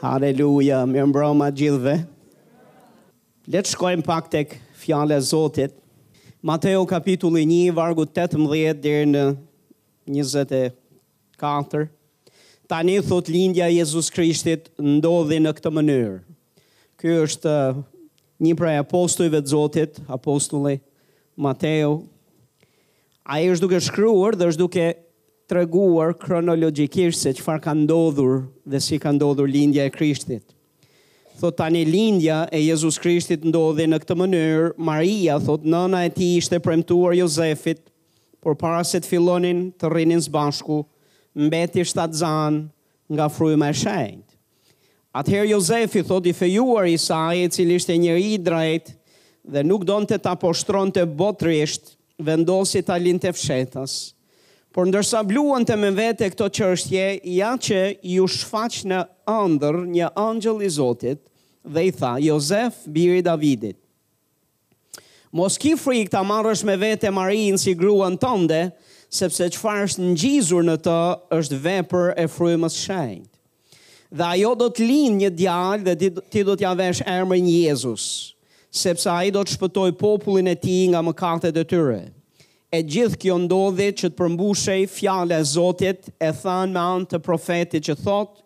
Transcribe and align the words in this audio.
Haleluja, 0.00 0.78
mirë 0.88 1.08
mbroma 1.10 1.50
gjithve. 1.52 1.92
Letë 3.52 3.68
shkojmë 3.74 4.04
pak 4.06 4.30
të 4.32 4.40
fjale 4.80 5.18
Zotit. 5.20 5.74
Mateo 6.40 6.86
kapitulli 6.88 7.42
1, 7.44 7.58
vargu 7.76 8.06
18, 8.08 8.80
dhe 8.80 8.94
në 9.10 9.24
24. 10.08 11.82
Ta 12.70 12.78
një 12.80 13.02
thot 13.10 13.28
lindja 13.28 13.68
Jezus 13.68 14.08
Krishtit 14.14 14.70
ndodhi 14.80 15.36
në 15.44 15.52
këtë 15.60 15.74
mënyrë. 15.76 16.16
Ky 17.00 17.12
është 17.26 17.52
uh, 17.76 17.84
një 18.40 18.54
prej 18.56 18.78
apostujve 18.80 19.44
të 19.44 19.52
Zotit, 19.52 20.00
apostulli 20.08 20.78
Mateo. 21.36 21.98
A 23.28 23.42
i 23.44 23.52
është 23.52 23.66
duke 23.68 23.84
shkryur 23.84 24.40
dhe 24.40 24.48
është 24.48 24.64
duke 24.64 24.88
treguar 25.50 26.14
kronologjikisht 26.22 27.24
se 27.24 27.32
çfarë 27.40 27.64
ka 27.64 27.72
ndodhur 27.74 28.36
dhe 28.70 28.78
si 28.86 28.98
ka 29.02 29.10
ndodhur 29.16 29.48
lindja 29.50 29.84
e 29.84 29.90
Krishtit. 29.96 30.44
Thot 31.40 31.56
tani 31.58 31.82
lindja 31.88 32.36
e 32.52 32.60
Jezus 32.62 32.98
Krishtit 33.02 33.42
ndodhi 33.50 33.88
në 33.90 33.98
këtë 34.04 34.16
mënyrë, 34.20 34.68
Maria 34.90 35.40
thot 35.42 35.64
nëna 35.72 36.04
e 36.06 36.12
tij 36.14 36.36
ishte 36.40 36.60
premtuar 36.62 37.16
Jozefit, 37.18 37.82
por 38.40 38.54
para 38.56 38.84
se 38.86 39.00
të 39.02 39.08
fillonin 39.10 39.64
të 39.80 39.90
rrinin 39.90 40.22
së 40.24 40.30
bashku, 40.36 40.76
mbeti 41.36 41.82
shtat 41.90 42.14
zan 42.20 42.62
nga 43.10 43.26
fryma 43.28 43.72
e 43.74 43.78
shenjt. 43.82 44.26
Atëherë 45.18 45.50
Jozefi 45.50 46.04
thot 46.06 46.28
i 46.30 46.36
fejuar 46.38 46.86
i 46.86 46.94
saj 47.02 47.42
i 47.42 47.50
cili 47.50 47.76
ishte 47.80 47.96
njëri 47.98 48.28
i 48.34 48.38
drejt 48.38 48.94
dhe 49.50 49.64
nuk 49.66 49.82
donte 49.88 50.16
ta 50.22 50.36
poshtronte 50.38 51.02
botërisht 51.06 51.96
vendosi 52.20 52.84
ta 52.86 52.96
të 53.02 53.34
fshetas, 53.34 53.98
por 54.70 54.86
ndërsa 54.86 55.22
bluën 55.26 55.64
të 55.66 55.74
me 55.80 55.88
vete 55.96 56.28
këto 56.30 56.46
qërështje, 56.54 57.06
ja 57.36 57.48
që 57.58 57.78
ju 58.06 58.26
shfaq 58.30 58.76
në 58.86 59.00
ëndër 59.28 59.78
një 59.90 60.10
angjël 60.20 60.60
i 60.62 60.68
Zotit 60.70 61.22
dhe 61.66 61.82
i 61.90 61.90
tha, 61.92 62.12
Jozef, 62.22 62.76
biri 62.86 63.22
Davidit, 63.26 63.76
mos 65.36 65.58
ki 65.62 65.72
frik 65.78 66.10
të 66.10 66.22
marrësh 66.26 66.62
me 66.66 66.76
vete 66.80 67.10
marinë 67.14 67.58
si 67.62 67.74
gruan 67.78 68.16
tënde, 68.18 68.62
sepse 69.10 69.48
qëfar 69.54 69.84
është 69.88 70.06
në 70.06 70.14
gjizur 70.22 70.64
në 70.66 70.78
të 70.86 70.94
është 71.36 71.58
vepër 71.66 72.12
e 72.18 72.26
frymës 72.30 72.78
shenjtë. 72.84 73.28
Dhe 74.10 74.26
ajo 74.26 74.52
do 74.58 74.66
të 74.74 74.86
linë 74.88 75.20
një 75.20 75.28
djalë 75.38 75.86
dhe 76.00 76.10
ti 76.34 76.42
do 76.46 76.56
t'ja 76.58 76.72
vesh 76.78 77.02
emrin 77.10 77.46
Jezus, 77.50 78.06
sepse 78.74 79.06
a 79.10 79.20
i 79.26 79.30
do 79.34 79.42
të 79.46 79.54
shpëtoj 79.56 79.92
popullin 80.00 80.50
e 80.50 80.56
ti 80.58 80.82
nga 80.90 81.02
mëkatet 81.06 81.60
e 81.62 81.64
tyre 81.74 82.00
e 82.70 82.80
gjithë 82.86 83.18
kjo 83.24 83.36
ndodhi 83.48 83.88
që 83.98 84.10
të 84.10 84.16
përmbushej 84.20 84.82
fjale 84.92 85.34
e 85.42 85.46
Zotit 85.50 86.10
e 86.22 86.28
thanë 86.38 86.72
me 86.76 86.80
anë 86.94 87.08
të 87.10 87.20
profetit 87.26 87.86
që 87.88 87.96
thotë, 88.04 88.44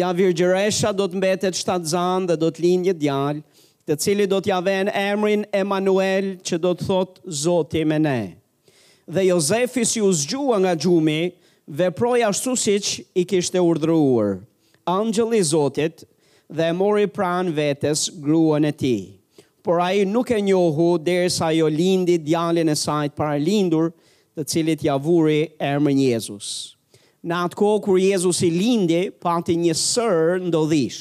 ja 0.00 0.08
virgjëresha 0.16 0.94
do 0.96 1.06
të 1.08 1.18
mbetet 1.20 1.56
shtatë 1.58 1.90
zanë 1.92 2.30
dhe 2.30 2.36
do 2.42 2.48
të 2.52 2.64
linë 2.64 2.86
një 2.88 2.94
djalë, 3.02 3.42
të 3.88 3.96
cili 4.04 4.26
do 4.28 4.40
t'ja 4.44 4.58
venë 4.64 4.92
emrin 5.00 5.46
Emanuel 5.56 6.34
që 6.44 6.58
do 6.64 6.72
të 6.76 6.88
thotë 6.88 7.34
Zotit 7.44 7.88
me 7.88 8.00
ne. 8.02 8.18
Dhe 9.08 9.26
Jozefi 9.28 9.84
si 9.88 10.02
u 10.04 10.08
zgjua 10.16 10.58
nga 10.64 10.74
gjumi, 10.76 11.20
veproj 11.66 12.22
ashtu 12.28 12.56
siq 12.56 12.94
i 13.20 13.24
kishte 13.28 13.60
urdruur, 13.64 14.38
Angjëli 14.88 15.42
Zotit 15.44 16.06
dhe 16.48 16.70
mori 16.72 17.04
pran 17.12 17.52
vetes 17.52 18.08
gruan 18.24 18.64
e 18.64 18.72
tij 18.72 19.17
por 19.68 19.80
ai 19.82 20.04
nuk 20.06 20.30
e 20.30 20.40
njohu 20.40 20.96
derisa 20.98 21.46
ajo 21.52 21.68
lindi 21.68 22.16
djalin 22.18 22.70
e 22.70 22.74
saj 22.84 23.10
para 23.14 23.36
lindur, 23.46 23.90
të 24.32 24.44
cilit 24.48 24.84
ja 24.86 24.94
vuri 24.96 25.42
emrin 25.60 25.98
Jezus. 26.06 26.46
Në 27.20 27.40
atë 27.44 27.58
kohë 27.60 27.82
kur 27.84 27.98
Jezusi 28.00 28.48
i 28.48 28.54
lindi, 28.54 29.00
pati 29.20 29.58
një 29.60 29.74
sër 29.76 30.38
ndodhish. 30.46 31.00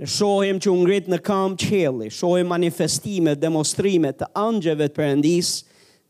Ne 0.00 0.08
shohim 0.08 0.62
që 0.64 0.72
u 0.72 0.78
ngrit 0.80 1.10
në 1.12 1.18
këmbë 1.26 1.60
qielli, 1.64 2.08
shohim 2.14 2.48
manifestime, 2.54 3.36
demonstrime 3.36 4.14
të 4.16 4.30
angjëve 4.46 4.88
të 4.88 4.96
Perëndis, 4.96 5.50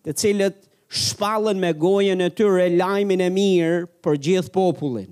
të 0.06 0.14
cilët 0.20 0.60
shpallën 0.94 1.58
me 1.64 1.74
gojën 1.82 2.22
e 2.22 2.30
tyre 2.38 2.68
lajmin 2.78 3.26
e 3.26 3.32
mirë 3.34 3.84
për 4.04 4.20
gjithë 4.28 4.54
popullin. 4.54 5.10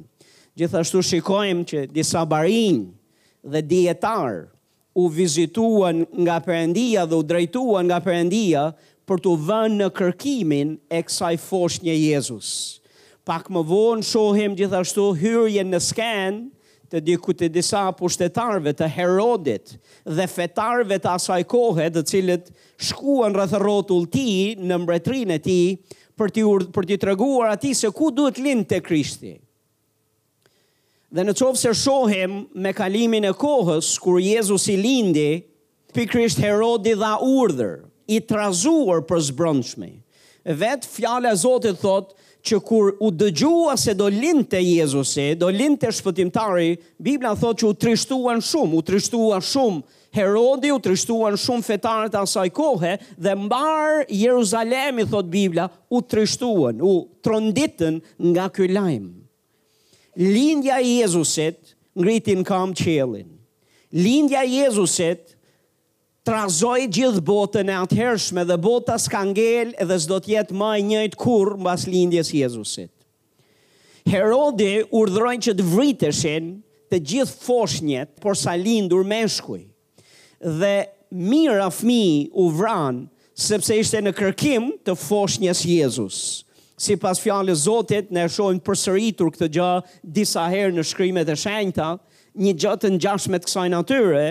Gjithashtu 0.55 1.03
shikojmë 1.11 1.67
që 1.73 1.87
disa 1.97 2.23
barinj 2.31 2.87
dhe 3.51 3.67
dietarë 3.73 4.45
u 4.99 5.07
vizituan 5.09 6.05
nga 6.21 6.37
përëndia 6.45 7.07
dhe 7.09 7.17
u 7.17 7.25
drejtuan 7.25 7.87
nga 7.89 7.99
përëndia 8.05 8.65
për 9.09 9.23
të 9.25 9.33
vënë 9.49 9.79
në 9.81 9.87
kërkimin 9.97 10.75
e 10.93 11.01
kësaj 11.07 11.35
fosh 11.43 11.79
një 11.87 11.95
Jezus. 12.01 12.51
Pak 13.25 13.49
më 13.55 13.63
vonë 13.69 14.05
shohim 14.07 14.57
gjithashtu 14.59 15.07
hyrjen 15.21 15.71
në 15.73 15.81
skenë 15.91 16.43
të 16.93 17.01
diku 17.07 17.33
të 17.33 17.49
disa 17.55 17.87
pushtetarve 17.97 18.75
të 18.77 18.89
Herodit 18.97 19.77
dhe 20.05 20.27
fetarve 20.29 20.99
të 21.01 21.15
asaj 21.17 21.41
kohe 21.49 21.87
të 21.95 22.03
cilët 22.13 22.51
shkuan 22.89 23.33
rrëth 23.37 23.57
ti 24.13 24.29
në 24.69 24.77
mbretrin 24.83 25.33
e 25.39 25.39
ti 25.49 25.61
për 26.19 26.35
t'i 26.89 26.99
treguar 27.01 27.55
ati 27.57 27.73
se 27.75 27.89
ku 27.91 28.11
duhet 28.13 28.39
linë 28.39 28.69
të 28.73 28.83
krishti. 28.89 29.33
Dhe 31.13 31.27
në 31.29 31.33
qovë 31.37 31.59
se 31.61 31.71
shohem 31.77 32.37
me 32.65 32.71
kalimin 32.73 33.27
e 33.29 33.35
kohës, 33.37 33.91
kur 34.01 34.17
Jezus 34.17 34.65
i 34.73 34.79
lindi, 34.81 35.43
pikrisht 35.93 36.39
Herodi 36.41 36.95
dha 36.97 37.19
urdhër, 37.27 37.83
i 38.09 38.17
trazuar 38.25 39.03
për 39.05 39.21
zbrëndshme. 39.27 39.91
Vetë 40.63 40.89
fjale 40.95 41.29
a 41.29 41.37
Zotit 41.37 41.77
thot 41.85 42.15
që 42.49 42.63
kur 42.67 42.95
u 42.97 43.13
dëgjua 43.13 43.77
se 43.79 43.93
do 43.95 44.09
linte 44.11 44.57
Jezusi, 44.65 45.35
do 45.39 45.53
linte 45.53 45.93
shpëtimtari, 45.95 46.79
Biblia 46.97 47.37
thot 47.39 47.61
që 47.61 47.69
u 47.69 47.77
trishtuan 47.85 48.41
shumë, 48.43 48.73
u 48.73 48.81
trishtuan 48.83 49.45
shumë 49.45 49.85
Herodi, 50.17 50.73
u 50.75 50.81
trishtuan 50.83 51.37
shumë 51.39 51.67
fetarët 51.69 52.17
asaj 52.25 52.49
kohë, 52.57 52.97
dhe 53.21 53.37
mbar 53.45 54.07
Jeruzalemi, 54.09 55.05
thot 55.13 55.29
Biblia, 55.31 55.69
u 55.93 56.01
trishtuan, 56.03 56.81
u 56.81 57.03
tronditën 57.21 58.01
nga 58.33 58.49
kylajmë 58.59 59.19
lindja 60.17 60.81
e 60.83 61.01
Jezusit 61.01 61.77
ngritin 61.97 62.45
kam 62.45 62.73
qelin. 62.75 63.29
Lindja 63.93 64.45
e 64.45 64.49
Jezusit 64.63 65.37
trazoi 66.25 66.87
gjithë 66.89 67.21
botën 67.27 67.69
e 67.73 67.77
atëhershme 67.83 68.45
dhe 68.49 68.57
bota 68.63 68.97
s'ka 69.01 69.21
ngel 69.31 69.73
edhe 69.81 69.99
s'do 70.01 70.17
të 70.23 70.33
jetë 70.37 70.57
më 70.61 70.71
e 70.81 70.85
njëjtë 70.91 71.21
kurr 71.21 71.57
mbas 71.61 71.85
lindjes 71.91 72.31
së 72.33 72.41
Jezusit. 72.43 72.91
Herodi 74.09 74.83
urdhrojnë 74.91 75.47
që 75.49 75.55
të 75.61 75.67
vriteshin 75.75 76.53
të 76.93 76.99
gjithë 77.11 77.45
foshnjet 77.47 78.15
por 78.25 78.37
sa 78.39 78.57
lindur 78.59 79.05
meshkuj. 79.07 79.63
Dhe 80.43 80.75
mira 81.13 81.69
fëmijë 81.71 82.31
u 82.33 82.49
vran 82.59 83.03
sepse 83.39 83.77
ishte 83.79 84.01
në 84.03 84.13
kërkim 84.19 84.73
të 84.87 84.97
foshnjës 85.05 85.65
Jezusit 85.69 86.49
si 86.83 86.97
pas 86.97 87.15
fjale 87.23 87.55
Zotit, 87.55 88.09
ne 88.17 88.25
shojnë 88.27 88.59
përsëritur 88.67 89.29
këtë 89.31 89.49
gjë 89.55 89.69
disa 90.19 90.49
herë 90.51 90.75
në 90.75 90.83
shkrimet 90.89 91.29
e 91.31 91.37
shenjta, 91.39 91.93
një 92.43 92.55
gjëtë 92.65 92.89
në 92.91 92.97
gjashmet 93.05 93.45
kësaj 93.47 93.69
natyre, 93.71 94.25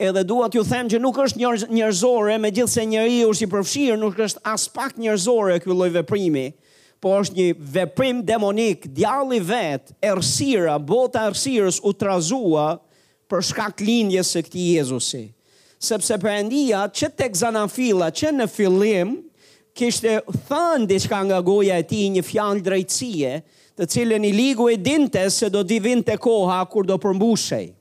edhe 0.00 0.22
duat 0.24 0.56
ju 0.56 0.62
them 0.64 0.88
që 0.88 1.00
nuk 1.04 1.20
është 1.26 1.68
njërzore, 1.76 2.38
me 2.40 2.50
gjithë 2.56 2.72
se 2.78 2.86
njëri 2.88 3.18
u 3.28 3.34
si 3.36 3.48
përfshirë, 3.52 3.98
nuk 4.00 4.16
është 4.24 4.40
as 4.54 4.64
pak 4.72 4.96
njërzore 5.02 5.58
kjo 5.60 5.76
loj 5.76 5.90
veprimi, 5.98 6.46
po 7.04 7.18
është 7.20 7.36
një 7.36 7.50
veprim 7.76 8.22
demonik, 8.30 8.88
djalli 8.96 9.42
vetë, 9.44 9.98
ersira, 10.08 10.78
bota 10.80 11.26
ersirës 11.28 11.82
u 11.84 11.92
trazua 12.00 12.70
për 13.28 13.44
shkak 13.50 13.84
lindje 13.84 14.24
se 14.24 14.40
këti 14.48 14.70
Jezusi. 14.78 15.22
Sepse 15.84 16.16
për 16.16 16.32
endia, 16.38 16.86
që 16.88 17.12
tek 17.20 17.36
zanafila, 17.36 18.08
që 18.08 18.32
në 18.40 18.48
fillim, 18.56 19.16
kishte 19.74 20.12
thënë 20.48 20.86
diçka 20.92 21.18
nga 21.26 21.40
goja 21.42 21.80
e 21.82 21.86
ti 21.90 22.06
një 22.14 22.22
fjalë 22.28 22.62
drejtësie, 22.66 23.32
të 23.74 23.86
cilën 23.90 24.26
i 24.28 24.34
ligu 24.34 24.68
e 24.70 24.76
dinte 24.78 25.22
se 25.34 25.48
do 25.50 25.64
t'i 25.66 25.80
vinte 25.82 26.14
koha 26.22 26.60
kur 26.70 26.86
do 26.86 26.98
përmbushej. 27.02 27.72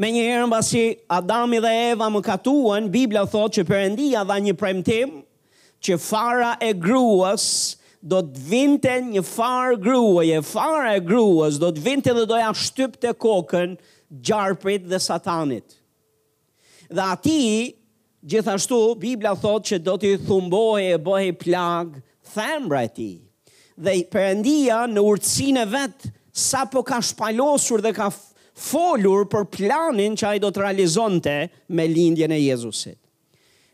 Me 0.00 0.08
një 0.10 0.24
herën 0.26 0.50
basi 0.50 0.84
Adami 1.12 1.60
dhe 1.62 1.70
Eva 1.92 2.08
më 2.10 2.22
katuan, 2.26 2.88
Biblia 2.90 3.22
thot 3.30 3.54
që 3.54 3.64
përëndia 3.68 4.24
dha 4.26 4.40
një 4.42 4.56
premtim 4.58 5.20
që 5.82 5.98
fara 6.00 6.56
e 6.62 6.72
gruas 6.74 7.46
do 8.02 8.18
të 8.26 8.40
vinte 8.50 8.94
një 9.12 9.20
farë 9.22 9.76
gruaj, 9.84 10.26
e 10.34 10.40
fara 10.42 10.96
e 10.96 11.02
gruas 11.06 11.60
do 11.62 11.68
të 11.74 11.82
vinte 11.84 12.10
dhe 12.16 12.24
doja 12.26 12.48
shtypte 12.58 13.12
kokën 13.14 13.76
gjarpit 14.26 14.88
dhe 14.90 14.98
satanit. 14.98 15.76
Dhe 16.90 17.04
ati 17.14 17.40
Gjithashtu, 18.22 18.94
Biblia 19.02 19.34
thot 19.34 19.64
që 19.66 19.78
do 19.82 19.96
t'i 19.98 20.14
thumbohi 20.22 20.92
e 20.94 20.98
bohi 21.02 21.32
plagë 21.34 21.98
thembra 22.32 22.84
e 22.86 22.88
ti. 22.94 23.08
Dhe 23.74 23.96
përëndia 24.12 24.84
në 24.86 25.02
urtësin 25.10 25.56
e 25.58 25.64
vetë, 25.66 26.10
sa 26.32 26.62
po 26.70 26.84
ka 26.86 27.00
shpalosur 27.04 27.82
dhe 27.84 27.90
ka 27.96 28.06
folur 28.12 29.24
për 29.32 29.48
planin 29.50 30.14
që 30.16 30.28
a 30.28 30.30
i 30.38 30.42
do 30.42 30.52
të 30.54 30.62
realizonte 30.62 31.34
me 31.74 31.86
lindjen 31.90 32.30
e 32.30 32.38
Jezusit. 32.40 32.98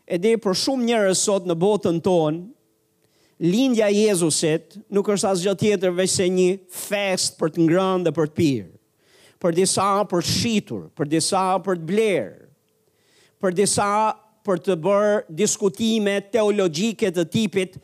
E 0.09 0.17
di, 0.17 0.31
për 0.41 0.57
shumë 0.57 0.87
njërës 0.89 1.21
sot 1.27 1.45
në 1.45 1.55
botën 1.61 1.99
tonë, 2.01 2.41
lindja 3.45 3.91
e 3.93 3.99
Jezusit 4.07 4.79
nuk 4.89 5.11
është 5.13 5.29
asgjë 5.29 5.53
tjetër 5.61 5.93
veç 6.01 6.15
se 6.15 6.25
një 6.33 6.47
fest 6.73 7.37
për 7.39 7.53
të 7.53 7.67
ngrënë 7.67 8.07
dhe 8.09 8.15
për 8.17 8.31
të 8.31 8.37
pirë, 8.41 8.65
për 9.45 9.53
disa 9.61 9.91
për 10.09 10.25
të 10.25 10.35
shitur, 10.41 10.87
për 10.97 11.11
disa 11.13 11.43
për 11.67 11.77
të 11.83 11.87
blerë, 11.93 12.33
për 13.43 13.55
disa 13.61 13.91
për 14.09 14.25
për 14.45 14.61
të 14.65 14.75
bërë 14.83 15.15
diskutime 15.39 16.17
teologjike 16.33 17.09
të 17.15 17.25
tipit 17.33 17.77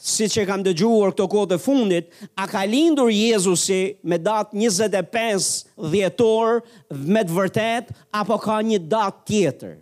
si 0.00 0.26
që 0.32 0.46
kam 0.48 0.62
dëgjuar 0.64 1.12
këto 1.12 1.26
kote 1.28 1.58
fundit, 1.60 2.06
a 2.40 2.46
ka 2.48 2.62
lindur 2.64 3.10
Jezusi 3.12 3.82
me 4.08 4.16
datë 4.20 4.56
25 4.56 5.50
dhjetor 5.92 6.62
me 7.12 7.20
të 7.28 7.36
vërtet, 7.36 7.90
apo 8.16 8.38
ka 8.40 8.58
një 8.64 8.78
datë 8.90 9.24
tjetër? 9.28 9.74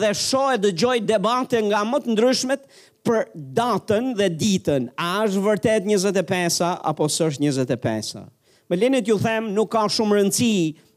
Dhe 0.00 0.10
shohet 0.14 0.62
dë 0.64 0.74
gjoj 0.78 0.96
debate 1.08 1.62
nga 1.68 1.84
më 1.88 2.02
të 2.04 2.12
ndryshmet 2.16 2.66
për 3.06 3.22
datën 3.56 4.10
dhe 4.18 4.26
ditën, 4.38 4.90
a 4.98 5.10
është 5.24 5.44
vërtet 5.46 5.86
25 5.88 6.60
apo 6.92 7.06
së 7.10 7.30
është 7.30 7.46
25 7.62 8.22
Me 8.70 8.76
linit 8.78 9.08
ju 9.10 9.16
them, 9.18 9.48
nuk 9.54 9.70
ka 9.72 9.86
shumë 9.90 10.18
rëndësi 10.18 10.52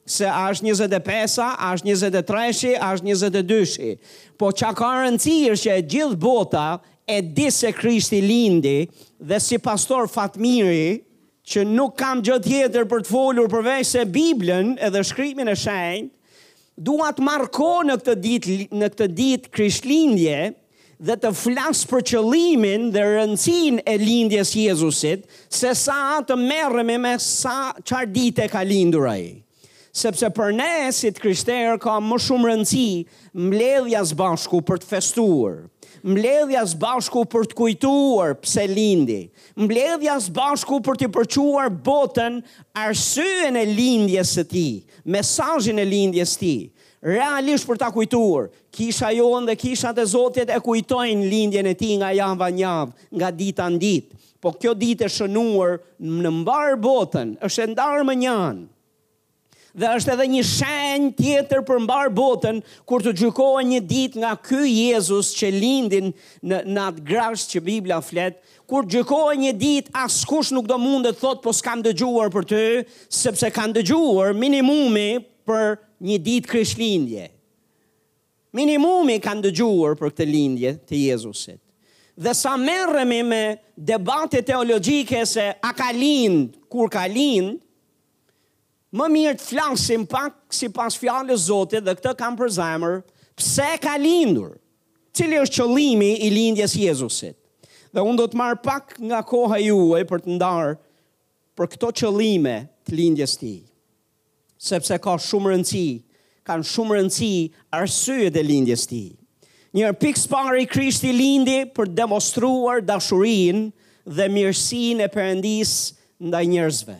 se 0.05 0.25
a 0.27 0.47
është 0.51 0.73
25-a, 0.75 1.49
është 1.73 1.95
23-shi, 2.27 2.71
a 2.77 2.89
është 2.95 3.09
22-shi. 3.37 3.91
Po 4.39 4.49
që 4.51 4.71
ka 4.77 4.89
rëndësirë 5.05 5.55
është 5.55 5.71
e 5.71 5.85
gjithë 5.93 6.17
bota 6.19 6.65
e 7.07 7.19
di 7.23 7.47
se 7.51 7.71
Krishti 7.75 8.19
lindi 8.23 8.87
dhe 9.23 9.39
si 9.39 9.57
pastor 9.63 10.07
Fatmiri, 10.11 10.99
që 11.43 11.63
nuk 11.67 11.95
kam 11.99 12.21
gjë 12.23 12.37
tjetër 12.45 12.85
për 12.87 13.01
të 13.03 13.09
folur 13.11 13.49
përveç 13.51 13.89
se 13.95 14.05
Biblën 14.07 14.75
edhe 14.79 15.01
shkrimin 15.03 15.51
e 15.51 15.55
shenjë, 15.59 16.05
dua 16.79 17.09
të 17.13 17.23
marko 17.25 17.73
në 17.85 17.97
këtë 17.99 18.15
ditë 18.27 18.55
në 18.79 18.91
këtë 18.95 19.07
ditë 19.17 19.51
krishtlindje 19.53 20.37
dhe 21.03 21.17
të 21.19 21.33
flasë 21.35 21.89
për 21.91 22.05
qëllimin 22.13 22.87
dhe 22.95 23.03
rëndësin 23.17 23.79
e 23.83 23.97
lindjes 24.01 24.55
Jezusit, 24.55 25.27
se 25.51 25.75
sa 25.75 26.17
të 26.23 26.39
merremi 26.39 26.95
me 27.03 27.15
sa 27.21 27.73
çfarë 27.83 28.47
ka 28.49 28.63
lindur 28.63 29.09
ai 29.11 29.42
sepse 29.93 30.25
për 30.33 30.55
ne 30.57 30.89
si 30.89 31.09
të 31.13 31.21
krishterë 31.21 31.73
ka 31.83 31.99
më 32.01 32.17
shumë 32.25 32.47
rëndësi 32.49 32.85
mbledhja 33.45 33.99
së 34.09 34.15
bashku 34.17 34.61
për 34.65 34.79
të 34.81 34.89
festuar, 34.89 35.59
mbledhja 36.01 36.63
së 36.71 36.79
bashku 36.81 37.21
për 37.29 37.45
të 37.51 37.57
kujtuar 37.59 38.33
pse 38.41 38.63
lindi, 38.71 39.19
mbledhja 39.61 40.15
së 40.25 40.33
bashku 40.33 40.79
për 40.87 40.97
të 41.03 41.11
përquar 41.13 41.69
botën 41.85 42.39
arsyen 42.85 43.61
e 43.61 43.67
lindjes 43.69 44.33
të 44.39 44.47
ti, 44.55 44.67
mesajin 45.13 45.83
e 45.85 45.87
lindjes 45.93 46.33
të 46.35 46.41
ti, 46.41 46.55
realisht 47.13 47.69
për 47.69 47.83
ta 47.85 47.91
kujtuar, 47.93 48.49
kisha 48.73 49.13
jonë 49.13 49.51
dhe 49.51 49.59
kisha 49.61 49.93
të 49.93 50.07
zotjet 50.15 50.49
e 50.49 50.57
kujtojnë 50.65 51.29
lindjen 51.35 51.69
e 51.69 51.77
ti 51.77 51.93
nga 52.01 52.09
javë 52.17 52.47
a 52.49 52.51
javë, 52.65 52.91
nga 53.19 53.29
ditë 53.37 53.69
në 53.75 53.83
ditë, 53.85 54.21
po 54.41 54.57
kjo 54.57 54.73
ditë 54.73 55.05
e 55.05 55.13
shënuar 55.21 55.77
në 56.01 56.33
mbarë 56.41 56.79
botën, 56.87 57.37
është 57.45 57.67
e 57.69 57.73
ndarë 57.75 58.07
më 58.09 58.21
njanë, 58.25 58.63
dhe 59.81 59.89
është 59.97 60.11
edhe 60.13 60.25
një 60.29 60.41
shenjë 60.45 61.11
tjetër 61.17 61.63
për 61.65 61.79
mbar 61.81 62.11
botën 62.13 62.59
kur 62.89 63.01
të 63.05 63.13
gjykohet 63.19 63.65
një 63.71 63.79
ditë 63.89 64.19
nga 64.21 64.33
ky 64.45 64.61
Jezus 64.69 65.31
që 65.39 65.49
lindin 65.55 66.11
në 66.45 66.59
nat 66.69 66.93
atë 66.99 67.05
grash 67.09 67.47
që 67.53 67.61
Bibla 67.65 67.97
flet, 68.05 68.37
kur 68.69 68.85
gjykohet 68.89 69.41
një 69.41 69.53
ditë 69.59 69.95
askush 70.03 70.53
nuk 70.53 70.69
do 70.69 70.77
mund 70.81 71.07
të 71.09 71.15
thotë 71.21 71.41
po 71.45 71.55
s'kam 71.57 71.81
dëgjuar 71.85 72.29
për 72.33 72.47
ty, 72.51 72.61
sepse 73.09 73.49
kanë 73.55 73.79
dëgjuar 73.81 74.35
minimumi 74.37 75.07
për 75.49 75.77
një 76.05 76.19
ditë 76.29 76.51
krishtlindje. 76.53 77.27
Minimumi 78.53 79.15
kanë 79.23 79.47
dëgjuar 79.47 79.95
për 79.97 80.11
këtë 80.13 80.29
lindje 80.29 80.75
të 80.85 80.99
Jezusit. 81.07 81.57
Dhe 82.13 82.29
sa 82.37 82.51
merremi 82.61 83.23
me 83.25 83.43
debate 83.73 84.43
teologjike 84.45 85.23
se 85.25 85.47
a 85.57 85.71
ka 85.73 85.89
lind, 85.97 86.51
kur 86.69 86.91
ka 86.93 87.07
lind, 87.09 87.62
më 88.99 89.05
mirë 89.09 89.31
të 89.41 89.45
flasim 89.47 90.03
pak 90.05 90.35
si 90.53 90.67
pas 90.71 90.93
fjallës 91.01 91.47
zote 91.49 91.79
dhe 91.81 91.95
këtë 91.97 92.11
kam 92.19 92.35
për 92.37 92.51
zemër, 92.59 92.99
pse 93.39 93.67
ka 93.81 93.95
lindur, 93.97 94.51
cili 95.17 95.39
është 95.41 95.55
qëllimi 95.57 96.11
i 96.27 96.29
lindjes 96.33 96.75
Jezusit. 96.77 97.37
Dhe 97.93 98.01
unë 98.05 98.19
do 98.21 98.27
të 98.31 98.37
marë 98.37 98.61
pak 98.65 98.95
nga 99.09 99.21
koha 99.25 99.57
juaj 99.61 100.01
për 100.11 100.21
të 100.25 100.35
ndarë 100.37 100.75
për 101.57 101.69
këto 101.73 101.89
qëllime 102.01 102.55
të 102.85 102.95
lindjes 102.99 103.35
ti, 103.37 103.55
sepse 104.57 104.97
ka 105.01 105.15
shumë 105.21 105.51
rëndësi, 105.53 105.85
kanë 106.45 106.65
shumë 106.69 106.97
rëndësi 106.97 107.33
arsyet 107.77 108.37
e 108.37 108.43
lindjes 108.45 108.85
ti. 108.89 109.01
Njërë 109.77 109.97
pikë 110.03 110.21
spari 110.21 110.65
i 110.65 110.67
krishti 110.69 111.13
lindi 111.17 111.57
për 111.73 111.89
demonstruar 112.01 112.81
dashurin 112.85 113.71
dhe 114.05 114.29
mirësin 114.29 115.01
e 115.05 115.09
përëndis 115.13 115.75
ndaj 116.21 116.43
njërzve. 116.49 116.97
njërzve. 116.97 116.99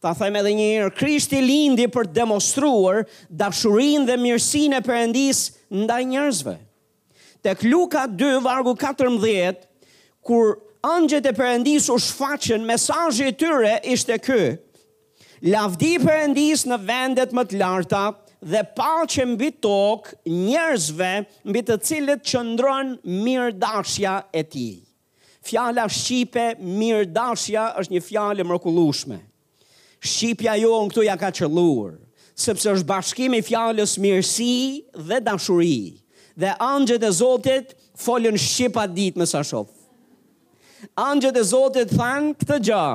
Ta 0.00 0.14
them 0.16 0.36
edhe 0.40 0.50
një 0.56 0.66
herë, 0.66 0.90
Krishti 0.96 1.42
lindi 1.44 1.84
për 1.92 2.06
të 2.08 2.14
demonstruar 2.22 3.02
dashurinë 3.40 4.06
dhe 4.08 4.14
mirësinë 4.22 4.78
e 4.78 4.84
Perëndisë 4.86 5.76
ndaj 5.82 5.98
njerëzve. 6.12 6.54
Tek 7.44 7.64
Luka 7.68 8.06
2 8.20 8.30
vargu 8.46 8.72
14, 8.80 9.60
kur 10.28 10.54
ëngjët 10.88 11.28
e 11.28 11.34
Perëndisë 11.36 11.92
u 11.92 11.98
shfaqën, 12.06 12.64
mesazhi 12.70 13.28
i 13.28 13.36
tyre 13.42 13.74
ishte 13.92 14.16
ky: 14.24 14.40
Lavdi 15.52 15.92
Perëndis 16.04 16.64
në 16.68 16.80
vendet 16.88 17.36
më 17.36 17.44
të 17.52 17.60
larta 17.60 18.00
dhe 18.44 18.64
paqe 18.76 19.26
mbi 19.34 19.50
tokë 19.64 20.16
njerëzve 20.32 21.12
mbi 21.48 21.60
të 21.68 21.76
cilët 21.88 22.24
qëndron 22.28 22.96
mirë 23.24 23.52
dashja 23.62 24.18
e 24.36 24.46
tij. 24.52 24.76
Fjala 25.48 25.88
shqipe 25.96 26.54
mirë 26.60 27.06
dashja 27.16 27.68
është 27.82 27.94
një 27.96 28.04
fjalë 28.10 28.48
mrekullueshme 28.50 29.20
shqipja 30.04 30.54
jo 30.60 30.70
në 30.84 30.92
këtu 30.92 31.02
ja 31.04 31.14
ka 31.20 31.30
qëllur, 31.34 31.92
sepse 32.34 32.70
është 32.72 32.88
bashkimi 32.88 33.42
fjallës 33.44 33.98
mirësi 34.00 34.80
dhe 34.96 35.18
dashuri, 35.24 36.00
dhe 36.40 36.54
angjët 36.58 37.04
e 37.04 37.10
zotit 37.12 37.74
folën 38.00 38.38
shqipa 38.40 38.86
ditë 38.88 39.20
më 39.20 39.26
sa 39.28 39.42
shofë. 39.44 39.74
Angjët 41.00 41.36
e 41.36 41.42
zotit 41.44 41.92
thanë 41.92 42.30
këtë 42.40 42.56
gjë, 42.70 42.92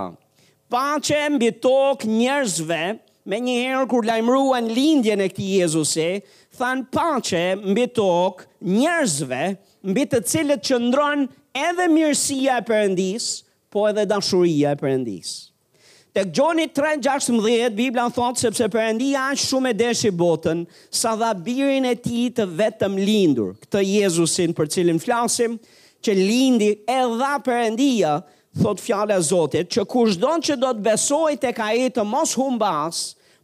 pa 0.74 0.88
që 1.06 1.20
mbi 1.36 1.52
tokë 1.62 2.10
njerëzve, 2.10 2.82
me 3.30 3.40
njëherë 3.42 3.86
kur 3.90 4.06
lajmruan 4.06 4.68
lindjen 4.74 5.22
e 5.22 5.30
këti 5.30 5.54
Jezusi, 5.62 6.08
thanë 6.58 6.88
pa 6.94 7.10
që 7.26 7.44
mbi 7.62 7.86
tokë 7.94 8.50
njerëzve, 8.80 9.44
mbi 9.94 10.08
të 10.10 10.24
cilët 10.32 10.66
qëndron 10.68 11.28
edhe 11.62 11.90
mirësia 11.94 12.58
e 12.62 12.66
përëndisë, 12.70 13.38
po 13.70 13.86
edhe 13.92 14.08
dashuria 14.10 14.72
e 14.74 14.80
përëndisë. 14.82 15.42
Të 16.16 16.22
gjoni 16.32 16.64
3.16, 16.72 17.74
Biblia 17.76 18.06
në 18.08 18.14
thotë, 18.16 18.40
sepse 18.46 18.70
përëndia 18.72 19.26
është 19.34 19.48
shumë 19.50 19.72
e 19.74 19.76
deshi 19.82 20.12
botën, 20.16 20.62
sa 20.96 21.12
dha 21.20 21.34
birin 21.44 21.84
e 21.90 21.92
ti 22.00 22.22
të 22.32 22.46
vetëm 22.56 22.96
lindur, 23.02 23.50
këtë 23.66 23.82
Jezusin 23.84 24.54
për 24.56 24.70
cilin 24.72 25.02
flasim, 25.04 25.58
që 26.06 26.16
lindi 26.16 26.70
e 26.88 26.98
dha 27.20 27.34
përëndia, 27.44 28.14
thotë 28.62 28.86
fjale 28.86 29.12
a 29.12 29.20
Zotit, 29.28 29.68
që 29.76 29.84
kur 29.92 30.14
shdonë 30.16 30.46
që 30.54 30.58
do 30.64 30.72
të 30.78 30.86
besoj 30.88 31.34
të 31.44 31.52
ka 31.60 31.68
e 31.84 31.90
të 31.98 32.08
mos 32.08 32.38
humbas, 32.40 33.02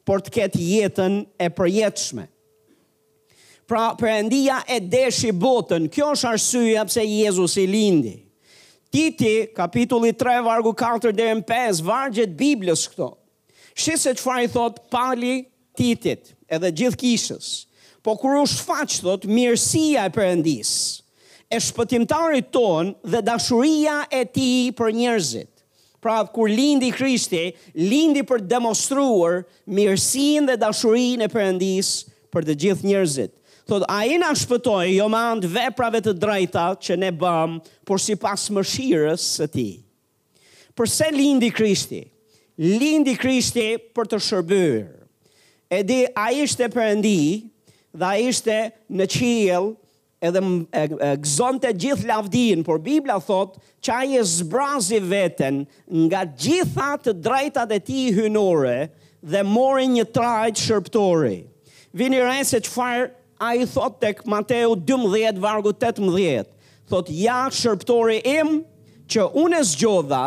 por 0.07 0.23
të 0.23 0.31
ketë 0.39 0.63
jetën 0.69 1.19
e 1.43 1.51
përjetëshme. 1.59 2.29
Pra 3.67 3.89
përëndia 3.99 4.61
e 4.63 4.79
deshi 4.93 5.35
botën, 5.43 5.91
kjo 5.91 6.13
është 6.15 6.31
arsyja 6.37 6.87
pëse 6.87 7.03
Jezusi 7.19 7.67
lindi. 7.67 8.15
Titi, 8.91 9.47
kapitulli 9.55 10.11
3, 10.13 10.41
vargu 10.43 10.73
4 10.75 11.13
dhe 11.15 11.29
në 11.39 11.43
5, 11.47 11.77
vargjet 11.87 12.31
Biblës 12.35 12.81
këto. 12.91 13.07
Shqe 13.71 13.95
se 13.97 14.11
që 14.19 14.21
fa 14.21 14.35
i 14.43 14.49
thot 14.51 14.81
pali 14.91 15.37
titit 15.79 16.33
edhe 16.51 16.73
gjithë 16.81 16.99
kishës, 16.99 17.47
po 18.03 18.17
kur 18.19 18.41
u 18.41 18.43
shfaq 18.51 18.97
thot 19.05 19.23
mirësia 19.31 20.03
e 20.03 20.11
përëndis, 20.11 20.73
e 21.47 21.61
shpëtimtarit 21.63 22.51
ton 22.55 22.91
dhe 23.07 23.23
dashuria 23.29 24.01
e 24.11 24.25
ti 24.27 24.49
për 24.75 24.91
njerëzit. 24.99 25.47
Pra, 26.03 26.17
kur 26.33 26.49
lindi 26.49 26.89
Krishti, 26.97 27.51
lindi 27.77 28.25
për 28.27 28.41
demonstruar 28.49 29.45
mirësin 29.69 30.49
dhe 30.49 30.57
dashurin 30.59 31.21
e 31.21 31.29
përëndis 31.31 31.93
për 32.33 32.47
të 32.47 32.55
gjithë 32.65 32.89
njerëzit 32.89 33.37
thot 33.71 33.81
a 33.87 34.01
i 34.03 34.07
nga 34.19 34.31
shpëtoj, 34.35 34.91
jo 34.97 35.05
ma 35.11 35.21
andë 35.31 35.47
veprave 35.55 36.01
të 36.03 36.15
drejta 36.19 36.67
që 36.83 36.97
ne 36.99 37.09
bëm, 37.15 37.57
por 37.87 38.01
si 38.03 38.17
pas 38.19 38.41
mëshirës 38.53 39.23
së 39.37 39.47
ti. 39.53 39.69
Përse 40.75 41.07
lindi 41.15 41.49
Krishti? 41.55 42.01
Lindi 42.61 43.15
Krishti 43.19 43.73
për 43.95 44.09
të 44.11 44.19
shërbyrë. 44.25 44.85
E 45.71 45.79
di, 45.87 46.01
a 46.19 46.29
ishte 46.35 46.67
përëndi 46.67 47.47
dhe 47.95 48.07
a 48.09 48.17
ishte 48.19 48.57
në 48.91 49.07
qilë 49.13 49.61
edhe 50.27 50.41
e, 50.43 50.83
gëzonte 51.23 51.71
gjithë 51.83 52.09
lavdin, 52.09 52.63
por 52.67 52.81
Biblia 52.83 53.15
thot 53.23 53.55
që 53.83 53.95
aje 54.01 54.25
zbrazi 54.33 54.99
veten 55.01 55.63
nga 56.05 56.25
gjitha 56.27 56.91
të 57.07 57.15
drejtat 57.23 57.71
e 57.71 57.79
ti 57.87 58.03
hynore 58.11 58.91
dhe 59.23 59.45
mori 59.47 59.87
një 59.95 60.07
trajt 60.15 60.59
shërptori. 60.61 61.37
Vini 61.95 62.19
rejnë 62.23 62.61
që 62.67 62.71
farë 62.75 63.09
a 63.41 63.57
i 63.57 63.65
thot 63.65 63.97
tek 64.01 64.21
Mateo 64.29 64.75
12, 64.77 65.39
vargu 65.41 65.73
18, 65.73 66.45
thot, 66.89 67.09
ja 67.09 67.47
shërptore 67.49 68.19
im 68.21 68.59
që 69.11 69.25
unë 69.41 69.57
e 69.59 69.65
zgjodha, 69.71 70.23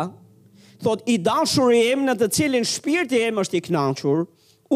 thot, 0.83 1.05
i 1.09 1.15
dashur 1.23 1.71
e 1.73 1.79
im 1.93 2.03
në 2.09 2.17
të 2.19 2.29
cilin 2.35 2.67
shpirti 2.67 3.23
im 3.29 3.39
është 3.43 3.59
i 3.59 3.63
knachur, 3.69 4.25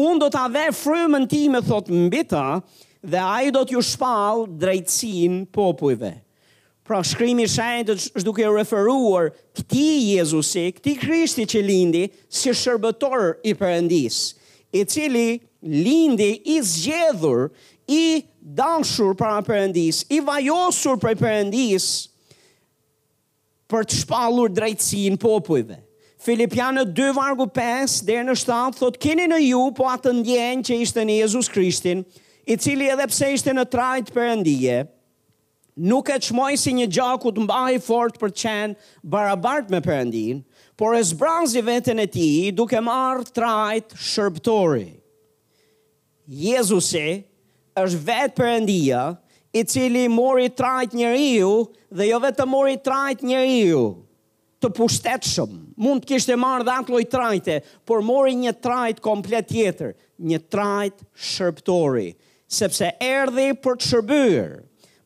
unë 0.00 0.20
do 0.24 0.30
të 0.32 0.40
ave 0.46 0.64
frymën 0.72 1.28
ti 1.30 1.42
me 1.52 1.60
thot 1.66 1.92
mbita, 1.92 2.46
dhe 3.02 3.20
a 3.20 3.34
i 3.44 3.52
do 3.52 3.62
t'ju 3.64 3.82
shpal 3.86 4.46
drejtsin 4.60 5.42
popujve. 5.54 6.14
Pra 6.84 7.04
shkrimi 7.06 7.46
shajnë 7.48 7.86
të 7.90 7.94
shduke 8.08 8.48
referuar 8.50 9.28
këti 9.56 9.86
Jezusi, 10.16 10.64
këti 10.78 10.96
Krishti 10.98 11.44
që 11.48 11.62
lindi, 11.62 12.06
si 12.28 12.52
shërbetor 12.56 13.38
i 13.46 13.54
përëndis, 13.60 14.18
i 14.76 14.82
cili 14.90 15.28
lindi 15.66 16.32
i 16.56 16.58
zgjedhur, 16.66 17.50
i 17.90 18.20
dashur 18.42 19.14
para 19.16 19.42
Perëndis, 19.44 20.02
i 20.08 20.20
vajosur 20.24 20.98
prej 21.02 21.14
Perëndis 21.20 21.88
për 23.70 23.84
të 23.86 24.00
shpallur 24.00 24.50
drejtësinë 24.52 25.20
popujve. 25.22 25.76
Filipianë 26.20 26.84
2 26.96 27.12
vargu 27.16 27.46
5 27.54 28.00
deri 28.08 28.24
në 28.26 28.34
7 28.36 28.74
thot 28.80 28.96
keni 29.00 29.28
në 29.30 29.38
ju 29.46 29.60
po 29.76 29.86
atë 29.88 30.12
ndjenjë 30.18 30.66
që 30.68 30.78
ishte 30.84 31.04
në 31.06 31.18
Jezus 31.22 31.48
Krishtin, 31.52 32.02
i 32.50 32.56
cili 32.60 32.88
edhe 32.90 33.06
pse 33.08 33.28
ishte 33.36 33.52
në 33.54 33.64
trajt 33.72 34.10
perëndije, 34.16 34.80
nuk 35.86 36.08
e 36.12 36.18
çmoi 36.20 36.56
si 36.58 36.72
një 36.76 36.88
gjaku 36.92 37.30
të 37.36 37.44
mbahej 37.46 37.78
fort 37.84 38.16
për 38.20 38.32
të 38.34 38.40
qenë 38.42 38.94
barabart 39.06 39.70
me 39.72 39.78
Perëndin, 39.84 40.40
por 40.76 40.96
e 40.96 41.02
zbrazi 41.04 41.60
veten 41.64 42.00
e 42.02 42.08
tij 42.08 42.50
duke 42.56 42.80
marrë 42.82 43.28
trajt 43.36 43.94
shërbëtori. 43.96 44.88
Jezusi, 46.30 47.22
është 47.84 48.00
vetë 48.08 48.48
endia 48.56 49.02
i 49.52 49.62
cili 49.66 50.04
mori 50.12 50.48
trajt 50.54 50.94
një 50.96 51.10
riu, 51.16 51.50
dhe 51.90 52.08
jo 52.10 52.20
vetë 52.22 52.40
të 52.42 52.48
mori 52.50 52.76
trajt 52.86 53.24
një 53.26 53.40
riu, 53.42 53.84
të 54.62 54.70
pushtetshëm, 54.76 55.52
mund 55.80 56.04
të 56.04 56.12
kishte 56.12 56.36
marrë 56.38 56.66
dhe 56.68 56.74
antloj 56.80 57.02
trajte, 57.10 57.60
por 57.88 58.04
mori 58.06 58.36
një 58.38 58.52
trajt 58.62 59.00
komplet 59.04 59.48
tjetër, 59.50 59.94
një 60.20 60.38
trajt 60.52 61.06
shërptori, 61.32 62.10
sepse 62.52 62.92
erdi 63.02 63.48
për 63.64 63.78
të 63.80 63.88
shërbyrë. 63.88 64.50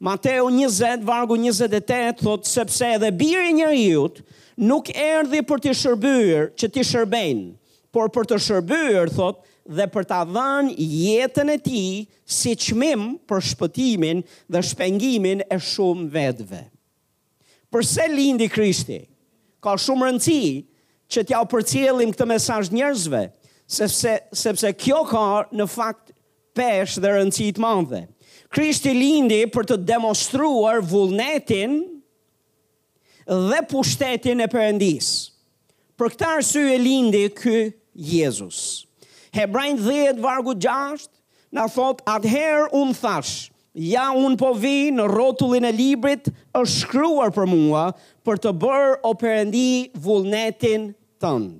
Mateo 0.04 0.48
20, 0.52 1.04
vargu 1.06 1.38
28, 1.40 2.18
thot, 2.20 2.44
sepse 2.50 2.90
edhe 2.96 3.10
biri 3.14 3.54
një 3.56 3.70
nuk 4.70 4.90
erdi 4.92 5.40
për 5.42 5.58
të 5.64 5.72
shërbyrë, 5.74 6.50
që 6.58 6.66
të 6.74 6.82
shërbenë, 6.90 7.46
por 7.94 8.10
për 8.14 8.26
të 8.32 8.38
shërbyrë, 8.48 9.14
thot, 9.16 9.40
dhe 9.64 9.86
për 9.88 10.04
ta 10.08 10.20
dhënë 10.28 10.74
jetën 10.78 11.50
e 11.50 11.56
tij 11.58 12.04
si 12.28 12.52
çmim 12.60 13.04
për 13.28 13.40
shpëtimin 13.50 14.20
dhe 14.52 14.60
shpengimin 14.68 15.42
e 15.48 15.58
shumë 15.64 16.10
vetëve. 16.12 16.60
Përse 17.72 18.06
lindi 18.12 18.50
Krishti? 18.52 19.00
Ka 19.64 19.74
shumë 19.80 20.10
rëndësi 20.10 20.44
që 21.10 21.24
t'ja 21.26 21.40
u 21.42 21.48
përcjellim 21.54 22.12
këtë 22.12 22.26
mesazh 22.28 22.72
njerëzve, 22.76 23.24
sepse 23.64 24.18
sepse 24.36 24.72
kjo 24.82 25.00
ka 25.08 25.24
në 25.56 25.66
fakt 25.72 26.12
peshë 26.54 27.00
dhe 27.02 27.14
rëndësi 27.16 27.48
të 27.56 27.64
madhe. 27.64 28.04
Krishti 28.54 28.92
lindi 28.94 29.40
për 29.50 29.66
të 29.72 29.80
demonstruar 29.88 30.82
vullnetin 30.92 31.80
dhe 33.48 33.62
pushtetin 33.70 34.44
e 34.44 34.48
Perëndisë. 34.52 35.14
Për 35.98 36.10
këtë 36.12 36.28
arsye 36.36 36.80
lindi 36.82 37.24
ky 37.38 37.58
Jezusi. 37.94 38.82
Hebrajnë 39.34 39.82
10, 39.82 40.20
vargu 40.22 40.52
6, 40.54 41.08
në 41.54 41.64
thot, 41.74 42.02
atëherë 42.10 42.68
unë 42.78 42.94
thash, 42.98 43.32
ja 43.74 44.06
unë 44.14 44.38
po 44.38 44.52
vi 44.58 44.76
në 44.94 45.08
rotullin 45.10 45.66
e 45.66 45.72
librit, 45.74 46.28
është 46.54 46.82
shkruar 46.84 47.32
për 47.34 47.48
mua, 47.50 47.88
për 48.26 48.38
të 48.44 48.52
bërë 48.64 48.94
operendi 49.10 49.66
vullnetin 50.04 50.92
tëndë. 51.22 51.58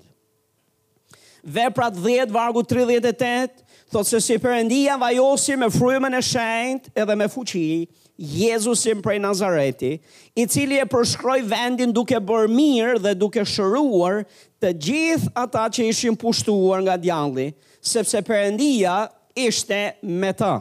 Veprat 1.59 1.99
10, 2.00 2.31
vargu 2.33 2.62
38, 2.71 3.61
thot 3.93 4.09
se 4.09 4.23
si 4.25 4.38
përëndia 4.40 4.95
vajosi 5.02 5.59
me 5.61 5.66
frymën 5.75 6.14
e 6.16 6.23
shenjt 6.31 6.90
edhe 6.95 7.19
me 7.19 7.26
fuqi, 7.35 7.66
Jezusim 8.14 9.00
prej 9.02 9.19
Nazareti, 9.19 9.97
i 10.38 10.45
cili 10.47 10.76
e 10.78 10.85
përshkroj 10.87 11.40
vendin 11.50 11.90
duke 11.97 12.21
bërë 12.23 12.50
mirë 12.54 13.00
dhe 13.02 13.16
duke 13.19 13.43
shëruar 13.50 14.21
të 14.64 14.71
gjithë 14.80 15.28
ata 15.37 15.66
që 15.75 15.85
ishin 15.92 16.14
pushtuar 16.16 16.80
nga 16.87 16.94
djalli, 16.97 17.50
sepse 17.85 18.21
Perëndia 18.25 19.11
ishte 19.37 19.83
me 20.06 20.30
ta. 20.33 20.54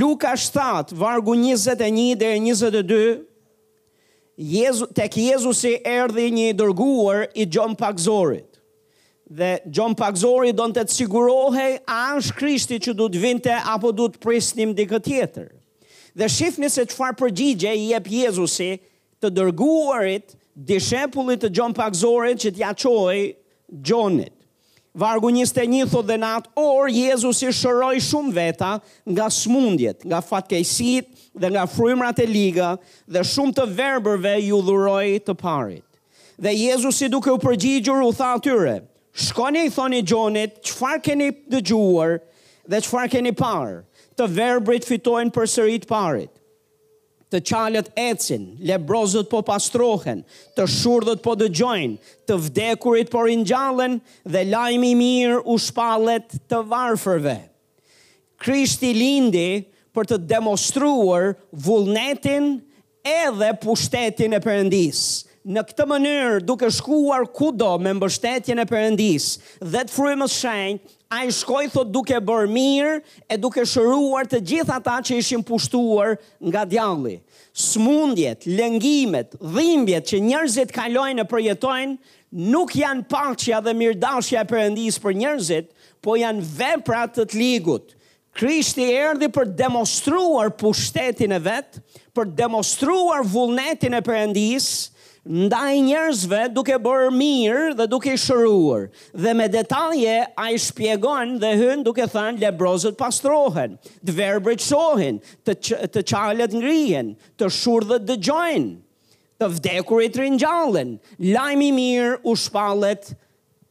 Luka 0.00 0.32
7, 0.38 0.96
vargu 0.98 1.36
21 1.38 2.16
dhe 2.18 2.32
22, 2.38 3.04
Jezu, 4.42 4.88
tek 4.96 5.14
Jezusi 5.20 5.76
erdi 5.86 6.26
një 6.34 6.48
dërguar 6.58 7.24
i 7.42 7.46
gjon 7.46 7.76
pakzorit. 7.78 8.48
Dhe 9.32 9.52
gjon 9.72 9.94
pakzorit 9.96 10.56
do 10.58 10.66
në 10.68 10.80
të 10.80 10.84
të 10.88 10.96
sigurohej 10.98 11.72
a 11.88 12.00
është 12.18 12.36
krishti 12.40 12.80
që 12.84 12.96
du 12.98 13.06
të 13.14 13.22
vinte 13.22 13.58
apo 13.76 13.92
du 13.96 14.08
të 14.12 14.18
prisnim 14.22 14.74
dikë 14.76 15.02
tjetër. 15.06 15.46
Dhe 16.18 16.28
shifni 16.28 16.68
se 16.72 16.84
qëfar 16.90 17.14
përgjigje 17.20 17.72
i 17.84 17.90
për 17.96 18.16
Jezusi 18.24 18.72
të 19.22 19.30
dërguarit, 19.38 20.34
dishepullit 20.58 21.40
të 21.42 21.50
gjon 21.56 21.72
pak 21.76 21.94
zorit 21.96 22.40
që 22.42 22.52
t'ja 22.56 22.72
qoj 22.76 23.32
gjonit. 23.72 24.32
Vargu 24.92 25.30
njiste 25.32 25.62
një 25.64 25.86
thot 25.88 26.04
dhe 26.10 26.18
natë 26.20 26.50
orë, 26.60 26.90
Jezus 26.92 27.38
i 27.48 27.52
shëroj 27.56 27.96
shumë 28.04 28.32
veta 28.36 28.74
nga 29.08 29.30
smundjet, 29.32 30.02
nga 30.04 30.18
fatkejsit 30.20 31.06
dhe 31.32 31.48
nga 31.54 31.62
frymrat 31.64 32.18
e 32.20 32.26
liga 32.28 32.74
dhe 33.08 33.22
shumë 33.24 33.54
të 33.56 33.66
verbërve 33.78 34.34
ju 34.50 34.58
dhuroj 34.66 35.06
të 35.24 35.36
parit. 35.40 35.84
Dhe 36.42 36.52
Jezus 36.58 37.00
i 37.00 37.08
duke 37.08 37.32
u 37.32 37.40
përgjigjur 37.40 38.04
u 38.04 38.12
tha 38.16 38.34
atyre, 38.36 38.82
shkoni 39.16 39.64
i 39.64 39.72
thoni 39.72 40.02
gjonit, 40.04 40.60
qëfar 40.66 41.00
keni 41.04 41.30
dëgjuar 41.54 42.18
dhe 42.68 42.82
qëfar 42.84 43.08
keni 43.14 43.32
parë, 43.32 43.80
të 44.20 44.28
verbrit 44.28 44.84
fitojnë 44.90 45.32
për 45.32 45.48
sërit 45.56 45.88
parit 45.88 46.30
të 47.32 47.40
qalët 47.48 47.88
ecin, 47.98 48.42
lebrozët 48.68 49.30
po 49.32 49.40
pastrohen, 49.46 50.20
të 50.56 50.66
shurdhët 50.68 51.22
po 51.24 51.34
dëgjojnë, 51.40 51.96
të 52.28 52.36
vdekurit 52.46 53.10
po 53.12 53.24
rinjallën 53.24 53.96
dhe 54.28 54.44
lajmi 54.50 54.90
mirë 55.00 55.38
u 55.52 55.56
shpalet 55.60 56.36
të 56.50 56.60
varfërve. 56.68 57.36
Krishti 58.42 58.92
lindi 58.96 59.64
për 59.94 60.10
të 60.12 60.20
demonstruar 60.30 61.32
vullnetin 61.64 62.52
edhe 63.06 63.52
pushtetin 63.62 64.34
e 64.36 64.40
përëndis. 64.44 65.04
Në 65.50 65.62
këtë 65.72 65.84
mënyrë 65.90 66.42
duke 66.46 66.68
shkuar 66.70 67.24
kudo 67.34 67.72
me 67.82 67.90
mbështetjen 67.98 68.60
e 68.62 68.66
përëndis 68.70 69.30
dhe 69.58 69.82
të 69.88 69.94
frymës 69.96 70.36
shenjë 70.36 70.98
a 71.12 71.26
i 71.28 71.32
shkoj 71.32 71.66
thot 71.70 71.90
duke 71.94 72.16
bërë 72.28 72.48
mirë 72.52 72.92
e 73.28 73.36
duke 73.40 73.64
shëruar 73.68 74.24
të 74.30 74.38
gjitha 74.48 74.78
ta 74.86 74.94
që 75.04 75.18
ishim 75.20 75.42
pushtuar 75.46 76.14
nga 76.40 76.62
djalli. 76.64 77.18
Smundjet, 77.52 78.46
lëngimet, 78.48 79.36
dhimbjet 79.54 80.08
që 80.08 80.22
njerëzit 80.28 80.72
kalojnë 80.72 81.20
e 81.20 81.28
përjetojnë, 81.28 81.96
nuk 82.54 82.72
janë 82.80 83.04
pachja 83.12 83.58
dhe 83.60 83.74
mirdashja 83.76 84.40
e 84.40 84.48
përëndis 84.52 84.96
për 85.04 85.18
njerëzit, 85.20 85.68
po 86.02 86.16
janë 86.16 86.46
veprat 86.58 87.12
të 87.18 87.28
të 87.28 87.42
ligut. 87.42 87.92
Krishti 88.32 88.86
erdi 88.96 89.28
për 89.28 89.52
demonstruar 89.58 90.48
pushtetin 90.60 91.36
e 91.36 91.42
vetë, 91.44 91.82
për 92.16 92.32
demonstruar 92.40 93.20
vullnetin 93.34 93.98
e 94.00 94.00
përëndisë, 94.06 94.80
ndaj 95.26 95.78
njerëzve 95.86 96.38
duke 96.52 96.74
bërë 96.82 97.10
mirë 97.14 97.74
dhe 97.78 97.86
duke 97.86 98.10
i 98.12 98.18
shëruar. 98.18 98.88
Dhe 99.14 99.34
me 99.38 99.46
detalje 99.50 100.16
a 100.36 100.48
i 100.50 100.58
shpjegon 100.58 101.36
dhe 101.42 101.52
hyn 101.60 101.82
duke 101.86 102.06
thënë 102.10 102.42
lebrozët 102.42 102.98
pastrohen, 102.98 103.76
të 104.04 104.16
verbrit 104.16 104.64
shohin, 104.64 105.20
të, 105.46 105.54
të 105.94 106.04
qalet 106.10 106.56
ngrien, 106.58 107.14
të 107.38 107.50
shurdhët 107.54 108.06
dëgjojnë, 108.08 108.70
të 109.38 109.50
vdekurit 109.56 110.18
rinjallin, 110.18 110.96
lajmi 111.22 111.70
mirë 111.78 112.18
u 112.26 112.34
shpalet 112.38 113.12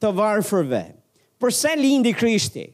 të 0.01 0.15
varfërve. 0.17 0.86
Përse 1.41 1.75
lindi 1.79 2.12
Krishti? 2.15 2.70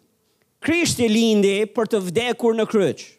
Krishti 0.66 1.08
lindi 1.10 1.60
për 1.74 1.90
të 1.96 2.06
vdekur 2.12 2.54
në 2.58 2.66
kryqë 2.70 3.14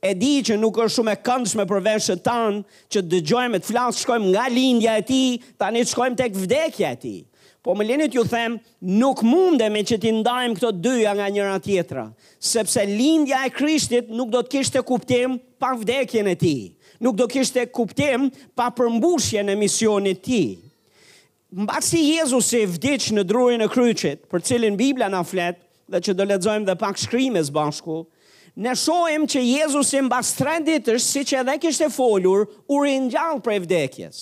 e 0.00 0.14
di 0.14 0.32
që 0.46 0.56
nuk 0.62 0.76
është 0.78 0.96
shumë 0.98 1.14
e 1.16 1.20
këndshme 1.26 1.64
për 1.66 1.80
të 1.86 2.14
tanë 2.22 2.62
që 2.94 3.02
dëgjojmë 3.02 3.56
e 3.56 3.60
të 3.62 3.68
flasë, 3.68 4.00
shkojmë 4.02 4.28
nga 4.34 4.44
lindja 4.52 4.96
e 4.98 5.02
ti, 5.08 5.22
tani 5.58 5.82
shkojmë 5.90 6.16
tek 6.20 6.34
vdekja 6.38 6.92
e 6.92 6.96
ti. 7.02 7.16
Po 7.62 7.74
më 7.74 7.84
linit 7.88 8.14
ju 8.14 8.22
them, 8.30 8.58
nuk 9.02 9.22
munde 9.26 9.66
me 9.74 9.82
që 9.82 9.98
ti 10.00 10.12
ndajmë 10.20 10.54
këto 10.56 10.70
dyja 10.84 11.16
nga 11.18 11.26
njëra 11.28 11.56
tjetra, 11.64 12.04
sepse 12.38 12.84
lindja 12.86 13.42
e 13.44 13.50
krishtit 13.50 14.10
nuk 14.14 14.30
do 14.32 14.42
të 14.46 14.50
kishte 14.54 14.82
kuptim 14.86 15.34
pa 15.58 15.74
vdekjen 15.74 16.30
e 16.30 16.36
ti, 16.38 16.54
nuk 17.02 17.16
do 17.18 17.26
kishte 17.28 17.66
kuptim 17.66 18.30
pa 18.54 18.68
përmbushje 18.70 19.42
në 19.44 19.56
misionit 19.60 20.22
ti. 20.24 20.44
Mba 21.50 21.82
si 21.82 22.04
Jezus 22.12 22.52
e 22.54 22.62
vdic 22.68 23.08
në 23.16 23.24
drurin 23.26 23.64
e 23.64 23.68
kryqit, 23.72 24.22
për 24.30 24.44
cilin 24.46 24.76
Biblia 24.78 25.08
na 25.10 25.24
fletë, 25.24 25.64
dhe 25.88 26.02
që 26.04 26.14
do 26.20 26.24
ledzojmë 26.28 26.66
dhe 26.68 26.74
pak 26.76 26.98
shkrimes 27.00 27.48
bashku, 27.56 28.02
ne 28.58 28.74
shohim 28.74 29.22
që 29.30 29.40
Jezusi 29.46 30.00
mbas 30.02 30.32
3 30.34 30.98
si 30.98 31.22
që 31.30 31.42
edhe 31.44 31.54
kishte 31.62 31.86
folur, 31.94 32.44
u 32.66 32.80
ringjall 32.82 33.38
prej 33.42 33.60
vdekjes. 33.66 34.18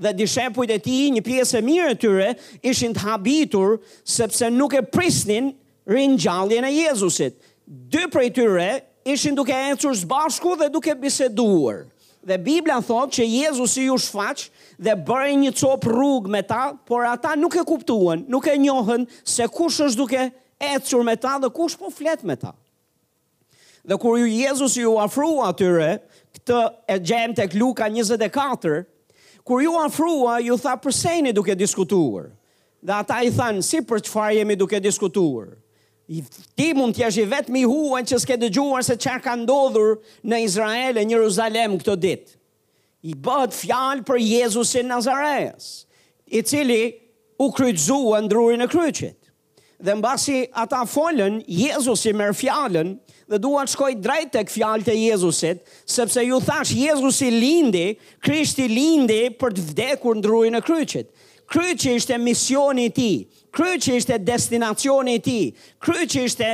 Dhe 0.00 0.12
dishepujt 0.16 0.72
e 0.74 0.78
tij, 0.84 1.10
një 1.16 1.22
pjesë 1.24 1.60
e 1.60 1.64
mire 1.64 1.94
tyre, 2.00 2.30
ishin 2.68 2.96
të 2.96 3.04
habitur 3.06 3.78
sepse 4.04 4.48
nuk 4.52 4.74
e 4.76 4.80
prisnin 4.92 5.52
ringjalljen 5.88 6.64
e 6.68 6.72
Jezusit. 6.76 7.36
Dy 7.66 8.06
prej 8.12 8.32
tyre 8.32 8.70
ishin 9.08 9.34
duke 9.38 9.52
e 9.56 9.76
së 9.80 10.06
bashku 10.08 10.56
dhe 10.60 10.68
duke 10.72 10.94
biseduar. 10.94 11.84
Dhe 12.26 12.38
Biblia 12.42 12.80
thot 12.82 13.12
që 13.14 13.24
Jezusi 13.28 13.84
ju 13.86 13.96
shfaq 14.02 14.48
dhe 14.82 14.96
bëri 15.06 15.36
një 15.44 15.52
cop 15.54 15.84
rrugë 15.86 16.28
me 16.34 16.40
ta, 16.42 16.72
por 16.86 17.04
ata 17.06 17.36
nuk 17.36 17.54
e 17.56 17.62
kuptuan, 17.62 18.24
nuk 18.28 18.46
e 18.50 18.56
njohën 18.58 19.06
se 19.24 19.46
kush 19.48 19.78
është 19.86 19.96
duke 20.00 20.24
ecur 20.58 21.04
me 21.06 21.14
ta 21.16 21.38
dhe 21.38 21.52
kush 21.54 21.76
po 21.78 21.90
flet 21.90 22.24
me 22.26 22.34
ta 22.36 22.50
dhe 23.86 23.96
kur 24.02 24.16
ju 24.18 24.26
Jezus 24.28 24.76
ju 24.76 24.96
afrua 24.98 25.48
atyre, 25.52 25.98
këtë 26.36 26.60
e 26.90 26.96
gjem 27.08 27.34
të 27.36 27.46
Luka 27.54 27.86
kluka 27.86 27.90
24, 27.92 28.82
kur 29.46 29.62
ju 29.62 29.76
afrua, 29.78 30.38
ju 30.42 30.56
tha 30.58 30.74
përsejni 30.82 31.32
duke 31.34 31.54
diskutuar, 31.54 32.32
dhe 32.82 32.98
ata 33.00 33.20
i 33.26 33.30
thanë, 33.30 33.62
si 33.62 33.80
për 33.86 34.02
që 34.06 34.12
farë 34.14 34.34
jemi 34.40 34.58
duke 34.58 34.80
diskutuar. 34.84 35.54
Ti 36.58 36.68
mund 36.74 36.94
të 36.94 37.02
jeshtë 37.02 37.22
i 37.24 37.30
vetë 37.32 37.52
mi 37.54 37.62
huën 37.66 38.04
që 38.06 38.18
s'ke 38.22 38.36
dëgjuar 38.42 38.84
se 38.86 38.94
qërë 38.94 39.22
ka 39.24 39.32
ndodhur 39.40 39.96
në 40.30 40.36
Izrael 40.44 40.98
e 40.98 41.06
një 41.06 41.18
Ruzalem 41.22 41.72
këto 41.80 41.96
ditë. 41.98 42.34
I 43.06 43.14
bët 43.22 43.54
fjalë 43.58 44.04
për 44.06 44.22
Jezusin 44.22 44.86
Nazareas, 44.90 45.66
i 46.30 46.42
cili 46.46 46.98
u 47.42 47.48
kryqëzua 47.54 48.22
në 48.22 48.30
drurin 48.30 48.62
e 48.66 48.70
kryqët 48.70 49.20
dhe 49.80 49.94
basi 50.00 50.44
ata 50.56 50.84
folën, 50.88 51.42
Jezusi 51.48 52.12
merë 52.16 52.34
fjallën 52.38 52.92
dhe 53.28 53.40
dua 53.42 53.64
të 53.66 53.74
shkoj 53.74 53.90
drejt 54.02 54.32
tek 54.38 54.52
fjalët 54.52 54.88
e 54.92 54.96
Jezusit, 54.98 55.60
sepse 55.90 56.22
ju 56.24 56.38
thash 56.46 56.72
Jezusi 56.76 57.28
lindi, 57.32 57.86
Krishti 58.24 58.68
lindi 58.72 59.20
për 59.40 59.56
të 59.58 59.64
vdekur 59.72 60.16
në 60.20 60.26
rrugën 60.28 60.60
kryqit. 60.64 61.10
Kryqi 61.46 61.92
ishte 61.96 62.16
misioni 62.18 62.88
i 62.88 62.94
ti, 62.94 63.10
kryqi 63.54 64.00
ishte 64.00 64.16
destinacioni 64.18 65.18
i 65.20 65.22
ti, 65.22 65.38
kryqi 65.86 66.24
ishte 66.26 66.48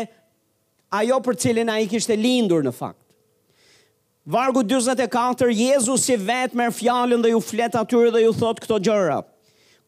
ajo 0.92 1.16
për 1.24 1.38
cilin 1.40 1.72
a 1.72 1.78
i 1.80 1.86
kishte 1.88 2.16
lindur 2.20 2.64
në 2.66 2.74
fakt. 2.76 2.98
Vargu 4.28 4.60
24, 4.68 5.48
Jezusi 5.56 6.18
vetë 6.20 6.58
merë 6.60 6.74
fjallën 6.76 7.22
dhe 7.24 7.32
ju 7.32 7.40
fletë 7.42 7.80
atyre 7.80 8.12
dhe 8.14 8.22
ju 8.26 8.34
thotë 8.42 8.66
këto 8.66 8.82
gjërëp. 8.90 9.31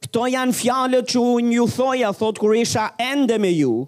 Këto 0.04 0.26
janë 0.28 0.52
fjalët 0.52 1.08
që 1.14 1.20
unë 1.32 1.54
ju 1.56 1.64
thoja, 1.72 2.10
thotë 2.12 2.40
kur 2.42 2.54
isha 2.60 2.88
ende 3.00 3.38
me 3.40 3.54
ju, 3.56 3.86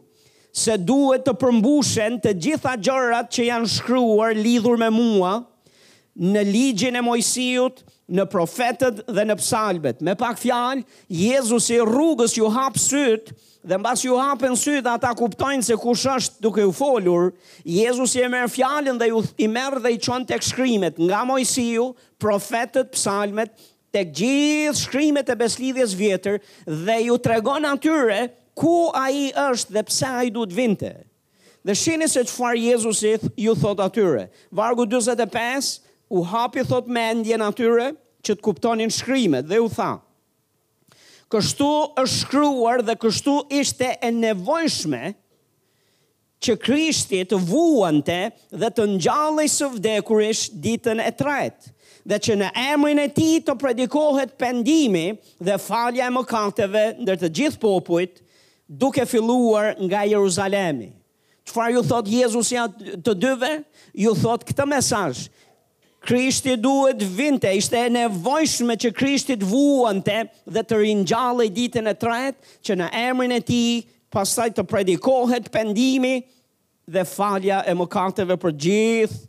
se 0.56 0.78
duhet 0.80 1.26
të 1.26 1.34
përmbushen 1.42 2.14
të 2.24 2.32
gjitha 2.40 2.72
gjërat 2.80 3.28
që 3.36 3.44
janë 3.50 3.68
shkruar 3.74 4.32
lidhur 4.38 4.80
me 4.80 4.88
mua 4.96 5.34
në 6.16 6.46
ligjin 6.48 6.96
e 6.96 7.02
Mojsiut, 7.04 7.82
në 8.08 8.24
profetët 8.32 9.02
dhe 9.12 9.24
në 9.28 9.34
psalmet. 9.40 9.98
Me 10.06 10.14
pak 10.16 10.38
fjalë, 10.40 10.86
Jezusi 11.12 11.76
rrugës 11.82 12.36
ju 12.38 12.48
hap 12.54 12.76
sytë 12.80 13.34
dhe 13.66 13.76
mbas 13.82 14.04
ju 14.06 14.14
hapën 14.16 14.54
sytë 14.56 14.84
dhe 14.86 14.92
ata 14.96 15.10
kuptojnë 15.18 15.66
se 15.66 15.76
kush 15.82 16.06
është 16.14 16.40
duke 16.46 16.64
u 16.64 16.72
folur. 16.72 17.32
Jezusi 17.66 18.22
e 18.22 18.30
merr 18.32 18.48
fjalën 18.54 18.96
dhe 19.02 19.10
ju 19.10 19.20
i 19.42 19.50
merr 19.50 19.82
dhe 19.82 19.92
i 19.96 20.00
çon 20.06 20.24
tek 20.24 20.46
shkrimet 20.46 21.02
nga 21.02 21.24
Mojsiu, 21.28 21.90
profetët, 22.22 22.94
psalmet, 22.94 23.52
të 23.96 24.02
gjithë 24.20 24.76
shkrimet 24.82 25.30
e 25.32 25.36
beslidhjes 25.40 25.94
vjetër 25.96 26.40
dhe 26.84 26.96
ju 27.06 27.14
tregon 27.24 27.64
atyre 27.64 28.26
ku 28.58 28.74
a 28.98 29.06
i 29.12 29.28
është 29.48 29.72
dhe 29.76 29.84
pse 29.88 30.08
a 30.08 30.20
i 30.28 30.32
du 30.34 30.42
të 30.50 30.56
vinte. 30.58 30.90
Dhe 31.66 31.74
shini 31.74 32.08
se 32.08 32.22
qëfar 32.28 32.58
Jezusit 32.60 33.24
ju 33.40 33.54
thot 33.58 33.80
atyre. 33.82 34.26
Vargu 34.54 34.84
25, 34.86 35.70
u 36.14 36.20
hapi 36.32 36.64
thot 36.68 36.88
me 36.92 37.02
endjen 37.12 37.42
atyre 37.42 37.92
që 38.22 38.36
të 38.36 38.44
kuptonin 38.46 38.92
shkrimet 38.94 39.48
dhe 39.48 39.62
u 39.64 39.70
tha. 39.72 39.94
Kështu 41.32 41.70
është 42.04 42.20
shkruar 42.20 42.84
dhe 42.86 42.94
kështu 43.02 43.38
ishte 43.60 43.88
e 44.06 44.10
nevojshme 44.14 45.14
që 46.44 46.54
Krishti 46.62 47.24
të 47.26 47.38
vuante 47.48 48.18
dhe 48.52 48.68
të 48.76 48.84
ngjallej 48.92 49.48
së 49.56 49.72
vdekurish 49.78 50.50
ditën 50.62 51.00
e 51.02 51.10
tretë 51.18 51.72
dhe 52.06 52.18
që 52.22 52.34
në 52.38 52.48
emrin 52.70 53.00
e 53.02 53.08
ti 53.10 53.30
të 53.42 53.54
predikohet 53.58 54.36
pendimi 54.38 55.08
dhe 55.42 55.56
falja 55.60 56.06
e 56.06 56.14
mëkateve 56.14 56.84
ndër 57.02 57.18
të 57.24 57.30
gjithë 57.38 57.60
popujt, 57.62 58.20
duke 58.68 59.04
filluar 59.10 59.72
nga 59.82 60.04
Jeruzalemi. 60.06 60.92
Qëfar 61.46 61.72
ju 61.74 61.82
thot 61.86 62.08
Jezus 62.10 62.48
ja 62.54 62.64
të 62.70 63.16
dyve? 63.22 63.50
Ju 64.04 64.14
thot 64.18 64.46
këtë 64.48 64.66
mesaj. 64.70 65.24
Krishti 66.06 66.54
duhet 66.62 67.00
vinte, 67.02 67.50
ishte 67.58 67.78
e 67.82 67.90
nevojshme 67.90 68.76
që 68.82 68.92
Krishti 68.94 69.34
të 69.40 69.46
vuën 69.50 70.02
te 70.06 70.20
dhe 70.54 70.62
të 70.62 70.78
rinjale 70.84 71.48
i 71.48 71.52
ditën 71.56 71.90
e 71.90 71.94
tretë, 71.98 72.52
që 72.66 72.76
në 72.78 72.90
emrin 73.08 73.34
e 73.34 73.40
ti 73.46 73.60
pasaj 74.14 74.52
të 74.54 74.66
predikohet 74.70 75.50
pendimi 75.54 76.20
dhe 76.86 77.02
falja 77.10 77.64
e 77.66 77.74
mëkateve 77.74 78.38
për 78.38 78.54
gjithë 78.62 79.20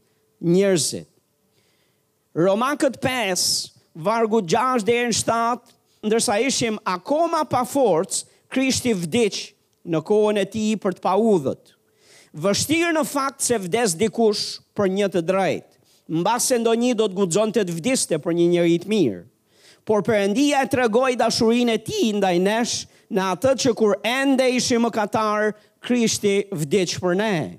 njërzit. 0.54 1.10
Roman 2.38 2.78
këtë 2.78 3.02
5, 3.02 3.44
vargu 4.06 4.44
6 4.46 4.84
dhe 4.86 4.94
e 5.02 5.06
në 5.10 5.14
7, 5.18 5.72
ndërsa 6.06 6.36
ishim 6.46 6.76
akoma 6.92 7.40
pa 7.50 7.64
forcë, 7.66 8.20
krishti 8.54 8.92
vdicë 8.94 9.48
në 9.90 10.02
kohën 10.06 10.38
e 10.44 10.44
ti 10.54 10.66
për 10.84 11.00
të 11.00 11.04
pa 11.08 11.16
udhët. 11.18 11.72
Vështirë 12.38 12.92
në 13.00 13.04
fakt 13.10 13.42
se 13.42 13.58
vdes 13.66 13.98
dikush 13.98 14.44
për 14.78 14.92
një 15.00 15.10
të 15.16 15.24
drejtë, 15.32 15.74
mba 16.22 16.36
se 16.46 16.62
ndo 16.62 16.76
do 17.02 17.08
të 17.08 17.16
gudzon 17.24 17.52
të 17.58 17.66
të 17.72 17.80
vdiste 17.82 18.22
për 18.28 18.34
një 18.38 18.48
njërit 18.54 18.86
mirë. 18.86 19.24
Por 19.82 20.06
përëndia 20.06 20.62
e 20.62 20.70
të 20.70 20.84
regoj 20.84 21.10
dashurin 21.24 21.74
e 21.74 21.82
ti 21.90 22.12
ndaj 22.20 22.38
nesh 22.38 22.76
në 23.10 23.30
atë 23.34 23.56
që 23.66 23.74
kur 23.82 23.98
ende 24.04 24.46
ishim 24.60 24.86
më 24.86 24.92
katarë, 25.00 25.56
krishti 25.88 26.44
vdicë 26.54 27.02
për 27.02 27.18
nejë 27.24 27.50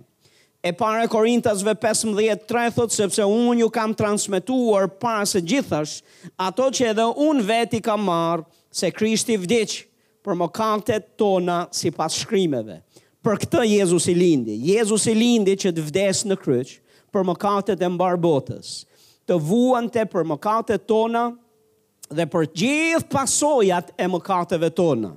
e 0.69 0.73
pare 0.73 1.07
Korintasve 1.07 1.73
15.3 1.75 2.73
thot, 2.77 2.93
sepse 2.93 3.25
unë 3.25 3.63
ju 3.63 3.69
kam 3.73 3.95
transmituar 3.97 4.89
pare 5.01 5.25
se 5.31 5.41
gjithash, 5.41 6.03
ato 6.37 6.67
që 6.75 6.91
edhe 6.91 7.07
unë 7.25 7.45
veti 7.49 7.81
kam 7.85 8.05
marë, 8.05 8.45
se 8.69 8.91
Krishti 8.93 9.39
vdicë 9.41 9.87
për 10.25 10.37
mëkatet 10.43 11.15
tona 11.19 11.63
si 11.73 11.89
pas 11.95 12.13
shkrimeve. 12.21 12.83
Për 13.25 13.39
këtë 13.45 13.63
Jezus 13.67 14.11
i 14.13 14.17
lindi, 14.17 14.59
Jezus 14.71 15.09
i 15.11 15.15
lindi 15.17 15.57
që 15.59 15.73
të 15.77 15.85
vdes 15.89 16.21
në 16.29 16.37
kryq, 16.45 16.75
për 17.13 17.27
mëkatet 17.31 17.81
e 17.83 17.89
mbar 17.95 18.19
botës, 18.21 18.75
të 19.29 19.39
vuan 19.49 19.89
të 19.93 20.05
për 20.13 20.29
mëkatet 20.35 20.85
tona 20.89 21.31
dhe 22.17 22.29
për 22.33 22.47
gjithë 22.61 23.09
pasojat 23.13 23.95
e 24.01 24.07
mokanteve 24.09 24.69
tona. 24.77 25.15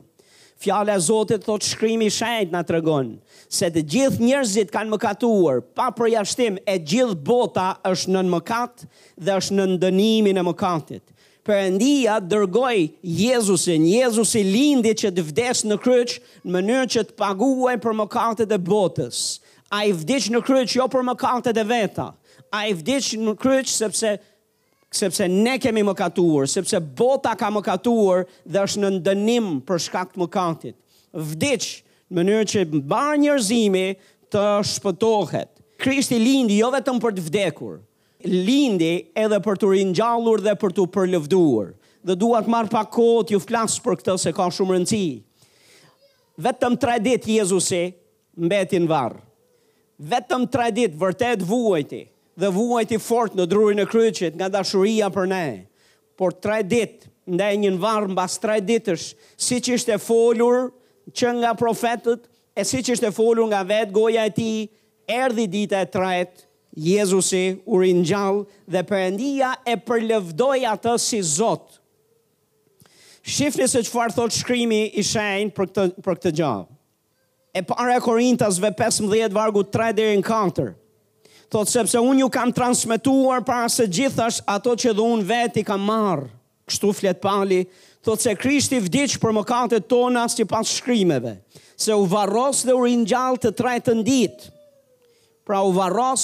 Fjala 0.62 0.92
e 0.94 1.00
Zotit 1.00 1.42
thot 1.44 1.66
shkrimi 1.66 2.06
i 2.06 2.14
shenjtë 2.14 2.54
na 2.54 2.62
tregon 2.62 3.08
se 3.52 3.66
të 3.74 3.82
gjithë 3.92 4.22
njerëzit 4.22 4.70
kanë 4.72 4.94
mëkatuar, 4.94 5.64
pa 5.76 5.88
përjashtim 5.98 6.60
e 6.70 6.76
gjithë 6.78 7.18
bota 7.26 7.72
është 7.90 8.14
nën 8.14 8.30
mëkat 8.30 8.86
dhe 9.26 9.40
është 9.42 9.58
në 9.58 9.66
ndënimin 9.74 10.38
e 10.38 10.44
mëkatit. 10.46 11.02
Perëndia 11.42 12.20
dërgoi 12.22 12.84
Jezusin, 13.24 13.88
Jezusi 13.90 14.44
lindi 14.46 14.94
që 15.02 15.10
të 15.18 15.26
vdesë 15.32 15.72
në 15.72 15.80
kryq 15.82 16.14
në 16.46 16.54
mënyrë 16.60 16.92
që 16.94 17.08
të 17.10 17.18
paguajë 17.24 17.82
për 17.88 17.98
mëkatet 18.04 18.54
e 18.54 18.62
botës. 18.70 19.24
Ai 19.74 19.88
vdiq 19.98 20.30
në 20.36 20.44
kryq 20.46 20.78
jo 20.78 20.86
për 20.94 21.08
mëkatet 21.10 21.58
e 21.58 21.66
veta. 21.74 22.12
Ai 22.54 22.70
vdiq 22.78 23.10
në 23.26 23.34
kryq 23.42 23.72
sepse 23.72 24.20
sepse 24.92 25.24
ne 25.28 25.56
kemi 25.58 25.82
më 25.88 25.94
katuar, 25.96 26.48
sepse 26.52 26.78
bota 26.80 27.32
ka 27.40 27.48
më 27.56 27.62
katuar 27.64 28.26
dhe 28.44 28.64
është 28.68 28.82
në 28.84 28.90
ndënim 28.98 29.48
për 29.68 29.80
shkakt 29.88 30.18
më 30.20 30.28
katit. 30.34 30.76
Vdic, 31.32 31.68
në 32.12 32.20
mënyrë 32.20 32.48
që 32.52 32.66
barë 32.92 33.22
njërzimi 33.24 33.86
të 34.34 34.44
shpëtohet. 34.72 35.50
Krishti 35.82 36.20
lindi 36.20 36.60
jo 36.60 36.68
vetëm 36.76 37.00
për 37.04 37.16
të 37.18 37.24
vdekur, 37.30 37.78
lindi 38.28 38.92
edhe 39.18 39.40
për 39.46 39.58
të 39.64 39.72
rinjallur 39.74 40.44
dhe 40.44 40.58
për 40.62 40.76
të 40.78 40.86
përlëvduar. 40.98 41.72
Dhe 42.04 42.16
duat 42.20 42.48
marë 42.52 42.72
pa 42.74 42.84
kohët 42.86 43.32
ju 43.34 43.40
flasë 43.42 43.80
për 43.86 43.98
këtë 44.02 44.20
se 44.22 44.34
ka 44.36 44.50
shumë 44.54 44.76
rëndësi. 44.76 45.12
Vetëm 46.42 46.76
tre 46.82 47.00
ditë 47.06 47.38
Jezusi 47.40 47.84
mbetin 48.42 48.88
varë. 48.92 49.20
Vetëm 50.12 50.48
tre 50.52 50.72
ditë 50.76 50.98
vërtet 51.00 51.12
Vërtet 51.46 51.48
vuajti 51.48 52.04
dhe 52.40 52.48
vuajti 52.52 53.00
fort 53.02 53.36
në 53.36 53.46
drurin 53.50 53.82
e 53.84 53.88
kryqit 53.90 54.36
nga 54.40 54.50
dashuria 54.54 55.10
për 55.12 55.28
ne. 55.32 55.44
Por 56.18 56.34
tre 56.44 56.62
dit, 56.64 57.06
ndaj 57.28 57.52
një 57.62 57.72
në 57.76 57.82
varë 57.82 58.12
në 58.12 58.18
bas 58.18 58.38
tre 58.42 58.60
ditësh, 58.64 59.10
si 59.42 59.60
që 59.64 59.80
ishte 59.80 59.98
folur 60.02 60.70
që 61.18 61.32
nga 61.40 61.54
profetët, 61.60 62.28
e 62.56 62.64
si 62.68 62.82
që 62.84 62.96
ishte 62.98 63.12
folur 63.16 63.48
nga 63.52 63.62
vetë 63.68 63.96
goja 63.96 64.26
e 64.28 64.34
ti, 64.36 64.50
erdi 65.10 65.48
dita 65.52 65.82
e 65.84 65.90
trajet, 65.92 66.48
Jezusi 66.72 67.58
u 67.68 67.82
rinjall 67.82 68.46
dhe 68.72 68.80
përëndia 68.88 69.50
e 69.68 69.74
përlevdoj 69.84 70.62
atë 70.72 70.94
si 71.04 71.18
Zotë. 71.34 71.82
Shifni 73.28 73.68
se 73.68 73.82
që 73.84 73.92
farë 73.92 74.16
thot 74.16 74.34
shkrimi 74.38 74.86
i 74.98 75.04
shenjë 75.06 75.52
për 75.58 75.68
këtë, 75.68 75.84
këtë 76.06 76.32
gjallë. 76.40 76.78
E 77.52 77.62
pare 77.68 77.98
Korintas 78.02 78.56
ve 78.64 78.72
15 78.72 79.36
vargu 79.36 79.66
3 79.68 79.92
dhe 79.98 80.08
rinkantërë 80.14 80.72
thot 81.52 81.68
sepse 81.68 82.00
unë 82.00 82.24
ju 82.24 82.30
kam 82.32 82.52
transmituar 82.56 83.42
para 83.46 83.68
se 83.70 83.86
gjithash 83.92 84.40
ato 84.48 84.74
që 84.80 84.94
dhe 84.96 85.04
unë 85.16 85.28
veti 85.28 85.62
i 85.62 85.68
kam 85.68 85.84
marrë, 85.84 86.30
kështu 86.72 86.92
flet 86.96 87.20
pali, 87.24 87.64
thot 88.06 88.24
se 88.24 88.34
Krishti 88.40 88.80
vdicë 88.82 89.20
për 89.22 89.36
mëkatet 89.36 89.90
tona 89.92 90.24
si 90.32 90.46
pas 90.48 90.68
shkrimeve, 90.78 91.36
se 91.76 91.94
u 91.98 92.08
varros 92.10 92.64
dhe 92.68 92.76
u 92.78 92.86
rinjall 92.88 93.38
të 93.44 93.52
tretën 93.60 94.00
ditë, 94.08 94.48
pra 95.48 95.60
u 95.68 95.74
varros, 95.76 96.24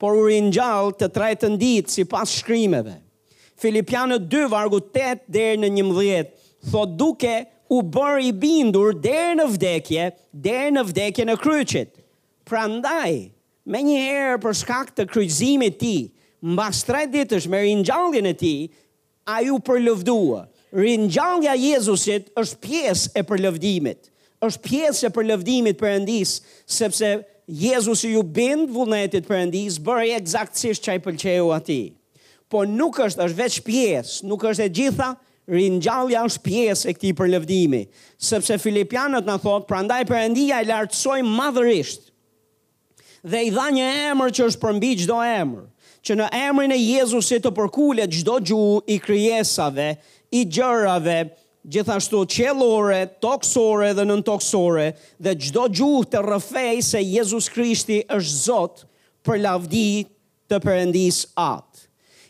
por 0.00 0.16
u 0.18 0.26
rinjall 0.26 0.90
të 0.98 1.08
tretën 1.14 1.54
ditë 1.60 1.92
si 1.94 2.04
pas 2.10 2.28
shkrimeve. 2.40 2.96
Filipianët 3.62 4.24
2, 4.28 4.48
vargu 4.50 4.80
8, 4.82 5.28
dherë 5.32 5.60
në 5.62 5.70
11, 5.78 6.32
thot 6.72 6.96
duke 7.00 7.36
u 7.72 7.78
bërë 7.94 8.26
i 8.26 8.34
bindur 8.34 8.96
dherë 9.04 9.38
në 9.38 9.46
vdekje, 9.54 10.10
dherë 10.48 10.74
në 10.76 10.84
vdekje 10.90 11.28
në 11.30 11.38
kryqit. 11.40 11.94
Pra 12.44 12.66
ndaj, 12.68 13.30
me 13.72 13.80
një 13.82 13.98
herë 14.00 14.40
për 14.44 14.56
shkak 14.60 14.90
të 14.96 15.06
kryqëzimit 15.08 15.78
ti, 15.80 15.92
mba 16.44 16.66
shtre 16.76 17.06
ditësh 17.12 17.46
me 17.48 17.62
rinjallin 17.64 18.28
e 18.28 18.34
ti, 18.36 18.54
a 19.32 19.38
ju 19.44 19.56
përlëvdua. 19.64 20.42
Rinjallja 20.74 21.54
Jezusit 21.56 22.26
është 22.40 22.58
pies 22.64 23.06
e 23.16 23.22
përlëvdimit. 23.28 24.10
është 24.44 24.60
pies 24.60 24.98
e 25.06 25.08
përlëvdimit 25.08 25.78
për 25.80 25.94
endis, 26.02 26.34
sepse 26.68 27.08
Jezusi 27.48 28.10
ju 28.12 28.20
bind 28.22 28.68
vullnetit 28.74 29.24
për 29.24 29.38
endis, 29.46 29.78
bërë 29.80 30.04
e 30.10 30.16
exakt 30.20 30.58
si 30.58 30.68
ati. 31.56 31.80
Po 32.48 32.64
nuk 32.66 32.98
është 33.00 33.22
është 33.24 33.36
veç 33.38 33.56
pies, 33.64 34.18
nuk 34.22 34.42
është 34.44 34.64
e 34.64 34.68
gjitha, 34.68 35.14
Rinjallja 35.48 36.20
është 36.24 36.40
pjesë 36.42 36.88
e 36.88 36.92
këtij 36.96 37.14
përlëvdimi, 37.18 37.82
sepse 38.18 38.58
filipianët 38.58 39.24
na 39.24 39.38
thotë 39.38 39.66
prandaj 39.68 40.04
Perëndia 40.08 40.60
e 40.60 40.64
lartësoi 40.68 41.22
madhërisht 41.24 42.13
dhe 43.24 43.40
i 43.48 43.52
dha 43.52 43.66
një 43.72 43.86
emër 44.10 44.32
që 44.36 44.46
është 44.50 44.60
përmbi 44.66 44.90
çdo 45.02 45.16
emër, 45.24 45.62
që 46.04 46.16
në 46.20 46.26
emrin 46.42 46.74
e 46.76 46.80
Jezusit 46.80 47.46
të 47.46 47.52
përkulet 47.56 48.12
çdo 48.20 48.36
gjuhë 48.50 48.82
i 48.92 48.98
krijesave, 49.00 49.86
i 50.36 50.42
gjërave, 50.52 51.18
gjithashtu 51.64 52.20
qellore, 52.28 53.04
toksore 53.24 53.94
dhe 53.96 54.04
nëntoksore, 54.10 54.88
dhe 55.24 55.32
çdo 55.46 55.64
gjuhë 55.72 56.10
të 56.12 56.22
rrëfej 56.26 56.82
se 56.84 57.00
Jezus 57.06 57.48
Krishti 57.54 58.02
është 58.04 58.40
Zot 58.44 58.84
për 59.24 59.40
lavdi 59.40 59.86
të 60.50 60.58
Perëndis 60.60 61.22
at. 61.40 61.86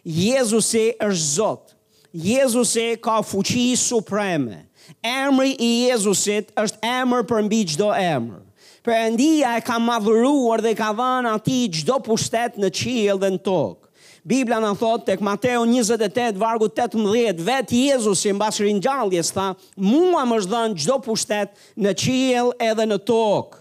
Jezusi 0.06 0.92
është 1.02 1.30
Zot. 1.40 1.74
Jezusi 2.14 2.86
ka 3.02 3.18
fuqi 3.26 3.72
supreme. 3.80 4.68
Emri 5.02 5.56
i 5.58 5.72
Jezusit 5.88 6.54
është 6.60 6.78
emër 7.02 7.26
për 7.26 7.46
mbi 7.48 7.64
çdo 7.74 7.90
emër. 7.96 8.43
Përëndia 8.84 9.54
e 9.56 9.62
ka 9.64 9.78
madhuruar 9.80 10.60
dhe 10.60 10.74
ka 10.76 10.90
dhënë 10.98 11.30
atij 11.38 11.64
çdo 11.80 11.96
pushtet 12.04 12.58
në 12.60 12.68
qiell 12.76 13.20
dhe 13.22 13.30
në 13.32 13.40
tokë. 13.46 13.80
Bibla 14.28 14.58
në 14.60 14.72
thotë, 14.80 15.06
tek 15.10 15.22
Mateo 15.24 15.62
28, 15.68 16.36
vargu 16.40 16.68
18, 16.68 17.40
vetë 17.46 17.80
Jezusi 17.86 18.32
në 18.32 18.40
basë 18.42 18.66
rinjalljes, 18.66 19.30
tha, 19.36 19.50
mua 19.88 20.22
më 20.28 20.38
është 20.40 20.52
dhënë 20.52 20.78
gjdo 20.82 20.98
pushtet 21.04 21.56
në 21.84 21.92
qilë 22.04 22.44
edhe 22.70 22.86
në 22.90 23.00
tokë. 23.08 23.60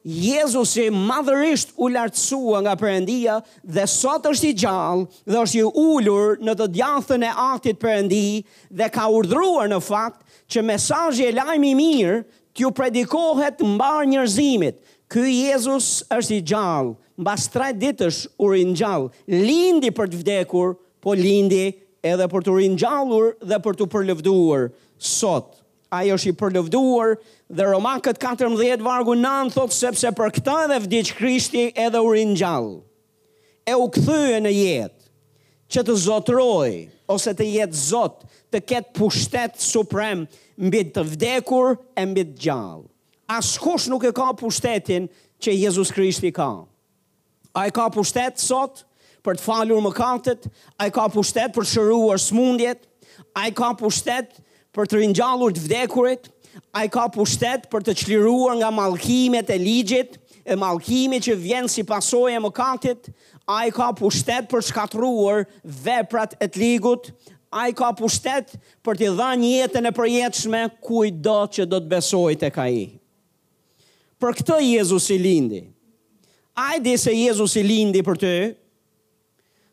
Jezusi 0.00 0.86
madhërisht 0.96 1.74
u 1.76 1.90
lartësua 1.92 2.62
nga 2.64 2.72
përëndia 2.80 3.40
dhe 3.66 3.82
sot 3.92 4.30
është 4.30 4.46
i 4.48 4.54
gjallë 4.62 5.22
dhe 5.34 5.38
është 5.42 5.58
i 5.58 5.66
ullur 5.90 6.38
në 6.40 6.54
të 6.56 6.68
djathën 6.78 7.26
e 7.28 7.34
atit 7.50 7.82
përëndi 7.82 8.24
dhe 8.80 8.86
ka 8.94 9.10
urdhruar 9.12 9.68
në 9.68 9.82
fakt 9.90 10.22
që 10.50 10.62
mesajë 10.70 11.26
e 11.28 11.34
lajmi 11.36 11.74
mirë 11.82 12.16
t'ju 12.60 12.70
predikohet 12.76 13.62
mbar 13.64 14.02
njerëzimit. 14.10 14.76
Ky 15.10 15.22
Jezus 15.26 15.86
është 16.12 16.36
i 16.36 16.42
gjallë, 16.46 16.92
mbas 17.24 17.48
3 17.50 17.72
ditësh 17.82 18.18
u 18.38 18.50
ringjall. 18.52 19.08
Lindi 19.32 19.88
për 19.96 20.10
të 20.12 20.20
vdekur, 20.20 20.74
po 21.02 21.16
lindi 21.16 21.70
edhe 22.04 22.26
për 22.30 22.44
të 22.46 22.54
ringjallur 22.58 23.32
dhe 23.40 23.58
për 23.64 23.78
të 23.80 23.88
përlëvduar. 23.92 24.68
Sot 24.98 25.56
ai 25.96 26.12
është 26.14 26.30
i 26.30 26.34
përlëvduar 26.42 27.16
dhe 27.50 27.64
Roma 27.72 27.96
14 28.06 28.84
vargu 28.86 29.16
9 29.18 29.50
thotë 29.56 29.74
sepse 29.80 30.12
për 30.20 30.30
këtë 30.38 30.58
edhe 30.68 30.78
vdiq 30.84 31.14
Krishti 31.18 31.66
edhe 31.74 31.98
u 32.04 32.12
ringjall. 32.14 32.70
E 33.66 33.74
u 33.74 33.88
kthye 33.90 34.38
në 34.44 34.54
jetë 34.54 34.99
që 35.70 35.84
të 35.86 35.94
zotroj, 36.02 36.70
ose 37.14 37.32
të 37.38 37.46
jetë 37.54 37.78
zot, 37.86 38.24
të 38.50 38.60
ketë 38.66 38.92
pushtet 38.98 39.60
suprem, 39.62 40.24
mbi 40.58 40.80
të 40.90 41.04
vdekur 41.12 41.76
e 41.96 42.04
mbi 42.10 42.24
të 42.32 42.40
gjallë. 42.44 42.84
Askush 43.30 43.86
nuk 43.92 44.04
e 44.04 44.10
ka 44.16 44.32
pushtetin 44.40 45.06
që 45.40 45.54
Jezus 45.54 45.92
Krishti 45.94 46.32
ka. 46.34 46.48
A 47.54 47.68
e 47.68 47.74
ka 47.74 47.86
pushtet 47.94 48.42
sot 48.42 48.82
për 49.22 49.38
të 49.38 49.44
falur 49.46 49.82
më 49.84 49.92
kantët, 49.94 50.48
a 50.80 50.88
e 50.90 50.94
ka 50.94 51.06
pushtet 51.12 51.54
për 51.54 51.68
shëruar 51.70 52.18
smundjet, 52.22 52.82
a 53.38 53.46
e 53.46 53.54
ka 53.54 53.70
pushtet 53.78 54.40
për 54.74 54.90
të 54.90 55.04
rinjallur 55.04 55.54
të 55.54 55.62
vdekurit, 55.68 56.26
a 56.74 56.82
e 56.86 56.90
ka 56.90 57.06
pushtet 57.14 57.70
për 57.70 57.86
të 57.86 57.94
qliruar 58.02 58.58
nga 58.58 58.72
malkimet 58.74 59.52
e 59.54 59.60
ligjit, 59.62 60.18
e 60.50 60.56
malkimi 60.58 61.20
që 61.22 61.36
vjen 61.38 61.68
si 61.70 61.84
pasoj 61.86 62.32
e 62.34 62.38
mëkatit, 62.42 63.06
a 63.46 63.60
i 63.68 63.72
ka 63.74 63.86
pushtet 63.98 64.48
për 64.50 64.64
shkatruar 64.66 65.44
veprat 65.84 66.34
e 66.42 66.48
të 66.50 66.58
ligut, 66.62 67.10
a 67.54 67.68
i 67.70 67.74
ka 67.74 67.92
pushtet 67.98 68.56
për 68.86 68.98
t'i 68.98 69.10
dha 69.18 69.28
një 69.38 69.52
jetën 69.60 69.86
e 69.86 69.92
përjetëshme 69.94 70.62
kuj 70.86 71.08
do 71.26 71.36
që 71.54 71.66
do 71.70 71.78
të 71.84 71.92
besoj 71.92 72.34
të 72.42 72.50
ka 72.54 72.66
i. 72.70 72.88
Për 74.20 74.36
këtë 74.40 74.56
Jezus 74.74 75.06
i 75.14 75.18
lindi, 75.22 75.62
a 76.58 76.72
i 76.76 76.82
di 76.84 76.96
se 77.00 77.14
Jezus 77.14 77.54
i 77.56 77.62
lindi 77.66 78.02
për 78.06 78.18
të, 78.24 78.34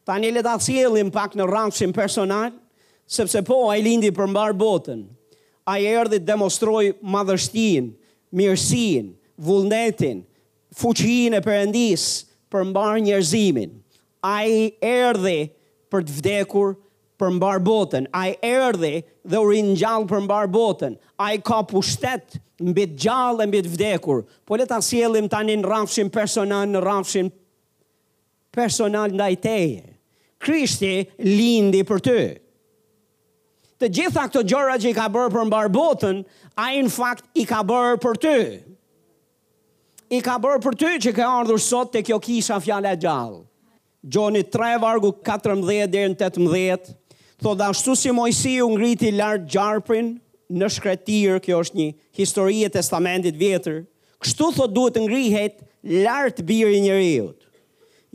ta 0.07 0.15
një 0.21 0.29
leta 0.37 0.53
cilin 0.63 1.09
pak 1.13 1.33
në 1.35 1.49
rangësim 1.51 1.93
personal, 1.97 2.53
sepse 3.05 3.41
po 3.49 3.63
a 3.71 3.75
i 3.77 3.83
lindi 3.85 4.13
për 4.15 4.29
mbar 4.29 4.53
botën, 4.57 5.03
a 5.67 5.79
i 5.81 5.89
erdi 5.89 6.21
demonstroj 6.23 6.91
madhështin, 7.03 7.89
mirësin, 8.31 9.09
vullnetin, 9.43 10.21
fuqinë 10.77 11.39
e 11.39 11.43
përëndisë 11.43 12.51
për 12.53 12.65
mbar 12.69 12.99
njerëzimin. 13.07 13.71
Ai 14.25 14.75
erdhi 14.85 15.39
për 15.91 16.05
të 16.07 16.17
vdekur 16.19 16.75
për 17.19 17.31
mbar 17.37 17.61
botën. 17.65 18.05
Ai 18.13 18.35
erdhi 18.45 18.93
dhe 19.31 19.41
u 19.43 19.53
gjallë 19.79 20.09
për 20.11 20.23
mbar 20.27 20.49
botën. 20.53 20.95
Ai 21.25 21.39
ka 21.41 21.61
pushtet 21.69 22.37
mbi 22.61 22.73
bitë 22.77 22.99
gjallë 23.07 23.47
mbi 23.51 23.63
të 23.65 23.73
vdekur. 23.75 24.23
Po 24.45 24.57
le 24.57 24.65
ta 24.69 24.79
sjellim 24.81 25.27
tani 25.29 25.57
në 25.59 25.67
rrafshin 25.67 26.11
personal 26.13 26.67
në 26.71 26.81
rrafshin 26.85 27.31
personal 28.57 29.13
ndaj 29.13 29.33
teje. 29.43 29.83
Krishti 30.41 30.95
lindi 31.25 31.81
për 31.89 32.03
ty. 32.05 32.19
Të 33.77 33.89
gjitha 33.93 34.23
këto 34.27 34.41
gjëra 34.49 34.77
që 34.81 34.89
i 34.91 34.95
ka 34.97 35.05
bërë 35.13 35.29
për 35.35 35.43
mbar 35.51 35.67
botën, 35.73 36.23
ai 36.61 36.79
në 36.85 36.89
fakt 36.93 37.25
i 37.37 37.43
ka 37.49 37.59
bërë 37.69 37.99
për 38.05 38.19
ty 38.23 38.37
i 40.13 40.21
ka 40.23 40.37
bërë 40.39 40.61
për 40.63 40.75
ty 40.79 40.89
që 41.07 41.11
ka 41.17 41.25
ardhur 41.41 41.59
sot 41.61 41.89
të 41.93 42.05
kjo 42.07 42.17
kisha 42.23 42.57
fjale 42.63 42.93
gjallë. 43.01 43.41
Gjoni 44.07 44.43
3 44.47 44.77
vargu 44.79 45.09
14 45.25 45.91
dhe 45.91 46.05
18, 46.07 46.93
thot 47.43 47.61
ashtu 47.67 47.95
si 47.99 48.13
Mojsi 48.15 48.53
u 48.63 48.69
ngriti 48.75 49.11
lartë 49.17 49.49
gjarprin 49.51 50.13
në 50.57 50.69
shkretirë, 50.71 51.41
kjo 51.43 51.59
është 51.65 51.79
një 51.81 51.87
histori 52.15 52.61
e 52.63 52.69
testamentit 52.71 53.35
vjetër, 53.35 53.81
kështu 54.23 54.51
thot 54.55 54.71
duhet 54.77 54.95
të 54.95 55.03
ngrihet 55.03 55.61
lartë 56.05 56.45
birë 56.49 56.77
i 56.77 56.83
njëriut. 56.87 57.39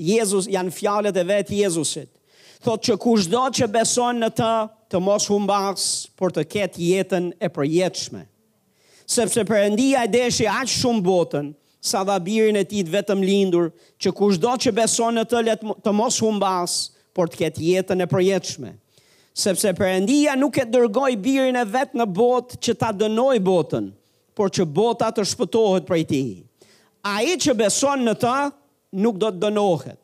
Jezus 0.00 0.48
janë 0.50 0.72
fjalet 0.72 1.16
e 1.20 1.24
vetë 1.28 1.59
Jezusit. 1.61 2.09
Thot 2.64 2.81
që 2.87 2.96
kush 3.02 3.26
do 3.28 3.42
që 3.59 3.68
beson 3.74 4.22
në 4.22 4.31
të, 4.38 4.48
të 4.94 5.00
mos 5.02 5.26
humbas, 5.28 5.85
por 6.16 6.33
të 6.33 6.46
ketë 6.48 6.85
jetën 6.88 7.28
e 7.37 7.50
përjetëshme. 7.52 8.22
Sepse 9.12 9.44
përëndia 9.44 10.07
e 10.07 10.11
deshi 10.14 10.46
aqë 10.48 10.72
shumë 10.72 11.05
botën, 11.07 11.50
sa 11.83 12.01
dha 12.09 12.14
birin 12.27 12.55
e 12.55 12.62
tij 12.71 12.87
vetëm 12.95 13.18
lindur, 13.31 13.66
që 14.01 14.12
kushdo 14.14 14.53
që 14.62 14.71
beson 14.77 15.18
në 15.18 15.25
të 15.33 15.38
let 15.49 15.62
të 15.83 15.92
mos 15.99 16.21
humbas, 16.23 16.75
por 17.12 17.27
të 17.29 17.40
ketë 17.42 17.64
jetën 17.73 18.05
e 18.07 18.09
përjetshme. 18.09 18.71
Sepse 19.35 19.73
Perëndia 19.77 20.37
nuk 20.38 20.61
e 20.62 20.64
dërgoi 20.71 21.16
birin 21.25 21.57
e 21.59 21.64
vet 21.75 21.97
në 21.99 22.07
botë 22.16 22.61
që 22.64 22.75
ta 22.83 22.92
dënoi 22.95 23.40
botën, 23.45 23.88
por 24.37 24.53
që 24.55 24.64
bota 24.77 25.09
të 25.16 25.25
shpëtohet 25.33 25.88
prej 25.88 26.05
tij. 26.07 26.31
Ai 27.03 27.35
që 27.42 27.57
beson 27.59 28.07
në 28.07 28.14
ta 28.23 28.37
nuk 29.03 29.18
do 29.23 29.33
të 29.33 29.42
dënohet, 29.49 29.99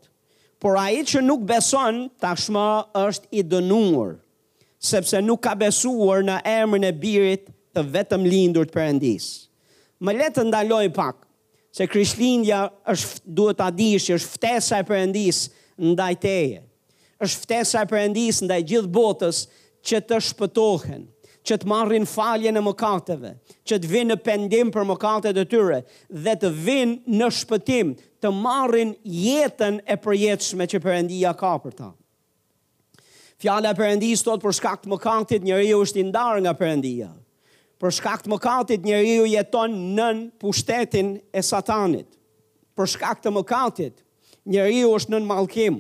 por 0.59 0.75
ai 0.83 1.05
që 1.07 1.23
nuk 1.23 1.45
beson 1.47 2.09
tashmë 2.25 2.67
është 3.07 3.31
i 3.39 3.45
dënuar, 3.53 4.17
sepse 4.83 5.23
nuk 5.23 5.45
ka 5.47 5.55
besuar 5.61 6.25
në 6.27 6.41
emrin 6.57 6.89
e 6.91 6.91
birit 7.03 7.47
të 7.75 7.87
vetëm 7.95 8.27
lindur 8.27 8.67
të 8.67 8.75
Perëndis. 8.81 9.31
Më 10.03 10.19
le 10.19 10.31
të 10.35 10.49
ndaloj 10.51 10.85
pak 10.99 11.25
se 11.79 11.87
krishtlindja 11.87 12.65
është 12.91 13.21
duhet 13.39 13.59
ta 13.61 13.69
dish, 13.71 14.11
është 14.11 14.33
ftesa 14.35 14.81
e 14.83 14.87
Perëndis 14.89 15.45
ndaj 15.93 16.15
teje. 16.25 16.65
Është 17.23 17.45
ftesa 17.45 17.85
e 17.85 17.89
Perëndis 17.93 18.41
ndaj 18.43 18.65
gjithë 18.73 18.91
botës 18.97 19.45
që 19.87 20.01
të 20.09 20.19
shpëtohen 20.33 21.05
që 21.49 21.57
të 21.63 21.69
marrin 21.71 22.05
falje 22.05 22.51
në 22.53 22.61
mëkateve, 22.67 23.29
që 23.65 23.77
të 23.81 23.89
vinë 23.89 24.09
në 24.11 24.17
pendim 24.27 24.73
për 24.75 24.85
mëkatet 24.91 25.39
e 25.41 25.45
tyre 25.49 25.79
dhe 26.27 26.35
të 26.43 26.51
vinë 26.67 27.15
në 27.23 27.29
shpëtim, 27.39 27.95
të 28.21 28.33
marrin 28.37 28.91
jetën 29.23 29.79
e 29.81 29.97
përjetshme 30.05 30.67
që 30.69 30.83
Perëndia 30.85 31.31
ka 31.41 31.55
për 31.63 31.79
ta. 31.79 31.89
Fjala 33.41 33.73
e 33.73 33.79
Perëndisë 33.79 34.27
thot 34.27 34.45
për 34.45 34.59
shkak 34.59 34.83
të 34.85 34.93
mëkatit, 34.97 35.47
njeriu 35.47 35.81
është 35.87 36.03
i 36.03 36.07
ndarë 36.11 36.43
nga 36.45 36.55
Perëndia. 36.61 37.09
Për 37.79 37.93
shkakt 37.95 38.27
më 38.27 38.39
katit 38.43 38.83
njëri 38.87 39.13
ju 39.21 39.27
jeton 39.37 39.75
nën 39.99 40.23
pushtetin 40.43 41.13
e 41.39 41.43
satanit. 41.47 42.09
Për 42.75 42.89
shkakt 42.95 43.23
të 43.27 43.33
më 43.37 43.45
katit 43.47 44.01
njëri 44.51 44.81
ju 44.81 44.89
është 44.97 45.13
nën 45.15 45.29
malkim, 45.29 45.77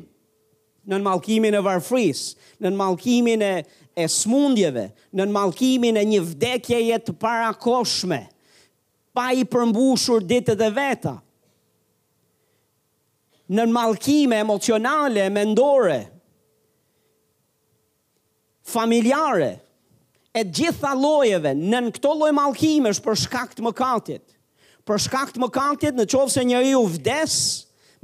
nën 0.88 1.02
malkimin 1.04 1.56
e 1.58 1.64
varfris, 1.66 2.22
nën 2.62 2.76
malkimin 2.78 3.42
e, 3.48 3.52
e 3.98 4.06
smundjeve, 4.08 4.86
nën 5.18 5.34
malkimin 5.34 5.98
e 5.98 6.04
një 6.14 6.22
vdekjeje 6.30 7.00
të 7.02 7.14
parakoshme, 7.22 8.20
pa 9.14 9.32
i 9.34 9.42
përmbushur 9.50 10.22
ditë 10.30 10.54
dhe 10.60 10.68
veta, 10.76 11.16
nën 13.56 13.72
malkime 13.74 14.38
emocionale, 14.44 15.26
mendore, 15.34 15.98
familjare, 18.68 19.56
e 20.38 20.44
gjitha 20.46 20.92
llojeve 20.94 21.54
nën 21.56 21.88
këto 21.94 22.12
lloj 22.20 22.32
mallkimesh 22.36 23.00
për 23.02 23.16
shkak 23.24 23.56
të 23.58 23.64
mëkatit. 23.66 24.24
Për 24.88 25.02
shkak 25.04 25.34
të 25.34 25.42
mëkatit, 25.44 25.96
në 25.98 26.06
qoftë 26.12 26.34
se 26.38 26.44
njeriu 26.48 26.80
vdes 26.94 27.34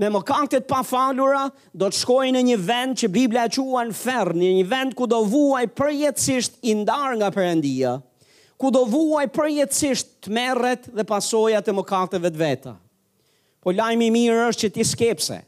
me 0.02 0.10
mëkatet 0.12 0.66
pa 0.68 0.82
falura, 0.84 1.46
do 1.72 1.86
të 1.88 2.00
shkojë 2.02 2.34
në 2.34 2.42
një 2.50 2.58
vend 2.68 2.98
që 3.00 3.08
Bibla 3.14 3.46
e 3.48 3.52
quan 3.54 3.92
ferr, 3.96 4.34
në 4.36 4.50
një 4.60 4.66
vend 4.72 4.96
ku 4.98 5.06
do 5.08 5.22
vuaj 5.32 5.62
përjetësisht 5.78 6.58
i 6.68 6.74
ndar 6.82 7.14
nga 7.20 7.30
Perëndia, 7.32 7.94
ku 8.60 8.72
do 8.74 8.82
vuaj 8.90 9.24
përjetësisht 9.32 10.26
të 10.26 10.90
dhe 10.98 11.04
pasojat 11.08 11.68
e 11.72 11.76
mëkateve 11.78 12.30
të 12.34 12.38
veta. 12.42 12.74
Po 13.64 13.70
lajmi 13.72 14.10
i 14.10 14.14
mirë 14.14 14.42
është 14.50 14.66
që 14.66 14.70
ti 14.76 14.84
skepse, 14.84 15.38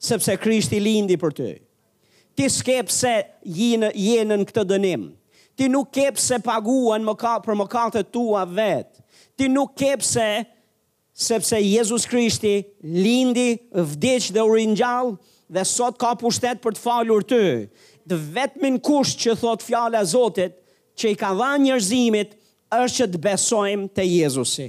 sepse 0.00 0.38
Krishti 0.40 0.78
lindi 0.80 1.16
për 1.20 1.32
ty. 1.36 1.50
Ti 2.36 2.46
skepse 2.52 3.12
je 3.48 4.20
në 4.24 4.38
këtë 4.48 4.64
dënim, 4.72 5.04
ti 5.56 5.68
nuk 5.72 5.90
kep 5.94 6.18
se 6.20 6.38
paguan 6.44 7.04
më 7.06 7.14
ka, 7.20 7.34
për 7.42 7.56
më 7.62 7.66
kate 7.72 8.02
tua 8.12 8.44
vetë. 8.44 9.02
Ti 9.36 9.48
nuk 9.52 9.72
kep 9.78 10.04
se, 10.04 10.28
sepse 11.16 11.58
Jezus 11.64 12.04
Krishti 12.08 12.56
lindi, 12.82 13.56
vdic 13.72 14.30
dhe 14.36 14.44
u 14.44 14.52
rinjall, 14.54 15.14
dhe 15.48 15.64
sot 15.64 15.96
ka 16.00 16.14
pushtet 16.20 16.60
për 16.64 16.76
të 16.76 16.82
falur 16.84 17.24
ty. 17.24 17.42
Dhe 18.06 18.16
vetëmin 18.36 18.78
kush 18.86 19.16
që 19.22 19.36
thot 19.40 19.64
fjale 19.64 19.98
a 19.98 20.04
Zotit, 20.06 20.54
që 20.96 21.12
i 21.12 21.16
ka 21.20 21.32
dha 21.36 21.54
njërzimit, 21.60 22.36
është 22.76 22.96
që 23.00 23.06
të 23.12 23.22
besojmë 23.24 23.88
të 23.96 24.04
Jezusi. 24.08 24.68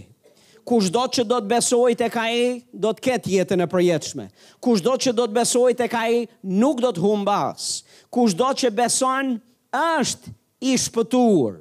Kush 0.68 0.90
do 0.92 1.04
që 1.08 1.24
do 1.24 1.38
të 1.40 1.48
besoj 1.48 1.94
të 1.96 2.10
ka 2.12 2.26
e, 2.36 2.48
do 2.74 2.90
të 2.94 3.04
ketë 3.06 3.30
jetën 3.38 3.62
e 3.64 3.68
përjetëshme. 3.72 4.26
Kush 4.60 4.82
do 4.84 4.98
që 5.00 5.14
do 5.16 5.28
të 5.30 5.36
besoj 5.38 5.72
të 5.80 5.88
ka 5.94 6.02
e, 6.12 6.26
nuk 6.64 6.82
do 6.84 6.92
të 6.92 7.02
humbas. 7.04 7.68
Kush 8.12 8.36
do 8.36 8.50
që 8.62 8.74
beson, 8.76 9.38
është 9.80 10.34
i 10.62 10.74
shpëtuar. 10.78 11.60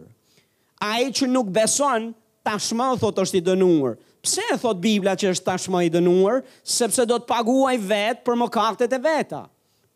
A 0.81 0.99
e 1.05 1.11
që 1.13 1.29
nuk 1.29 1.51
beson, 1.55 2.11
tashma, 2.45 2.91
thot 3.01 3.19
është 3.25 3.39
i 3.41 3.45
dënuar. 3.47 3.97
Pse, 4.25 4.45
thot 4.61 4.81
Biblia 4.83 5.15
që 5.19 5.31
është 5.35 5.47
tashma 5.47 5.85
i 5.87 5.91
dënuar, 5.95 6.43
sepse 6.67 7.07
do 7.09 7.19
të 7.23 7.29
paguaj 7.31 7.77
vetë 7.89 8.25
për 8.27 8.37
më 8.43 8.49
kaktet 8.55 8.93
e 8.97 9.01
veta. 9.05 9.45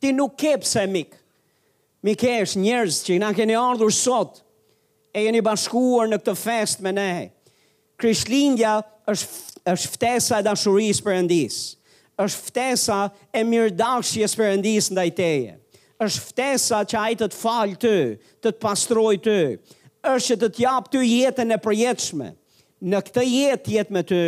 Ti 0.00 0.12
nuk 0.16 0.36
ke 0.40 0.54
pse 0.62 0.86
mikë. 0.88 1.18
Mikë 2.08 2.34
është 2.46 2.60
njerëz 2.64 3.02
që 3.04 3.16
i 3.16 3.20
nga 3.20 3.32
keni 3.36 3.56
ardhur 3.60 3.92
sot, 3.92 4.38
e 5.12 5.26
jeni 5.26 5.42
bashkuar 5.44 6.08
në 6.08 6.20
këtë 6.22 6.36
fest 6.38 6.80
me 6.86 6.94
ne. 6.96 7.10
Krishlingja 8.00 8.78
është, 9.10 9.40
është 9.74 9.92
ftesa 9.96 10.38
e 10.40 10.46
dashuris 10.48 11.02
për 11.04 11.22
endisë 11.22 11.76
është 12.20 12.40
ftesa 12.44 12.96
e 13.32 13.40
mirë 13.48 13.70
dashje 13.78 14.26
së 14.28 14.36
përëndisë 14.36 14.92
është 16.00 16.22
ftesa 16.30 16.78
që 16.88 16.98
ai 17.00 17.16
të 17.20 17.26
të 17.32 17.36
falë 17.38 17.78
ty, 17.82 17.96
të 18.40 18.48
të 18.54 18.60
pastroj 18.64 19.14
ty, 19.24 19.40
është 20.08 20.28
që 20.30 20.38
të 20.40 20.48
t'japë 20.56 20.92
ty 20.94 21.00
jetën 21.06 21.52
e 21.52 21.58
përjetëshme. 21.66 22.30
Në 22.90 23.00
këtë 23.06 23.24
jetë 23.28 23.74
jetë 23.74 23.92
me 23.92 24.02
ty 24.08 24.20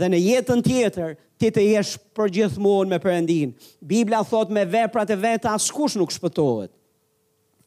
dhe 0.00 0.08
në 0.12 0.20
jetën 0.24 0.62
tjetër 0.64 1.10
ti 1.40 1.50
të 1.52 1.64
jesh 1.66 1.90
përgjithmonë 2.16 2.88
me 2.94 2.98
Perëndin. 3.02 3.50
Biblia 3.90 4.22
thot 4.24 4.48
me 4.56 4.62
veprat 4.72 5.12
e 5.12 5.18
vetë 5.20 5.50
askush 5.52 5.98
nuk 6.00 6.12
shpëtohet. 6.16 6.70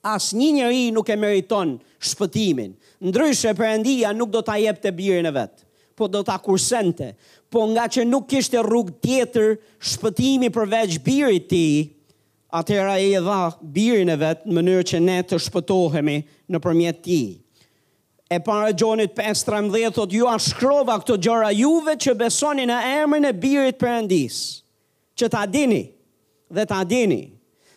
As 0.01 0.31
një 0.35 0.47
njëri 0.57 0.87
nuk 0.95 1.09
e 1.09 1.15
meriton 1.21 1.75
shpëtimin. 2.03 2.73
Ndryshe 3.05 3.53
përëndia 3.59 4.15
nuk 4.17 4.33
do 4.33 4.41
t'a 4.41 4.57
jep 4.63 4.81
të 4.83 4.95
birin 4.97 5.29
e 5.29 5.33
vetë, 5.37 5.61
po 5.95 6.09
do 6.11 6.23
t'a 6.25 6.39
kursente. 6.43 7.11
Po 7.53 7.67
nga 7.69 7.85
që 7.85 8.07
nuk 8.09 8.25
kishte 8.33 8.57
rrug 8.65 8.89
tjetër 9.05 9.59
shpëtimi 9.93 10.49
përveç 10.55 10.97
birit 11.05 11.45
ti, 11.53 11.65
atëra 12.53 12.95
e 13.01 13.17
dha 13.25 13.39
birin 13.75 14.11
e 14.13 14.17
vetë 14.21 14.45
në 14.45 14.53
mënyrë 14.59 14.83
që 14.91 14.99
ne 15.01 15.15
të 15.27 15.39
shpëtohemi 15.41 16.17
në 16.53 16.59
tij. 16.61 17.01
ti. 17.03 17.21
E 18.29 18.39
para 18.39 18.71
gjonit 18.71 19.13
5.13, 19.17 19.91
thot 19.93 20.11
ju 20.11 20.27
a 20.27 20.37
shkrova 20.37 20.99
këto 21.01 21.17
gjëra 21.17 21.51
juve 21.53 21.93
që 22.03 22.13
besoni 22.17 22.65
në 22.65 22.77
emrin 23.01 23.25
e 23.25 23.33
birit 23.33 23.83
endis, 23.83 24.61
që 25.17 25.29
ta 25.29 25.45
dini 25.45 25.83
dhe 26.49 26.65
ta 26.65 26.83
dini 26.83 27.31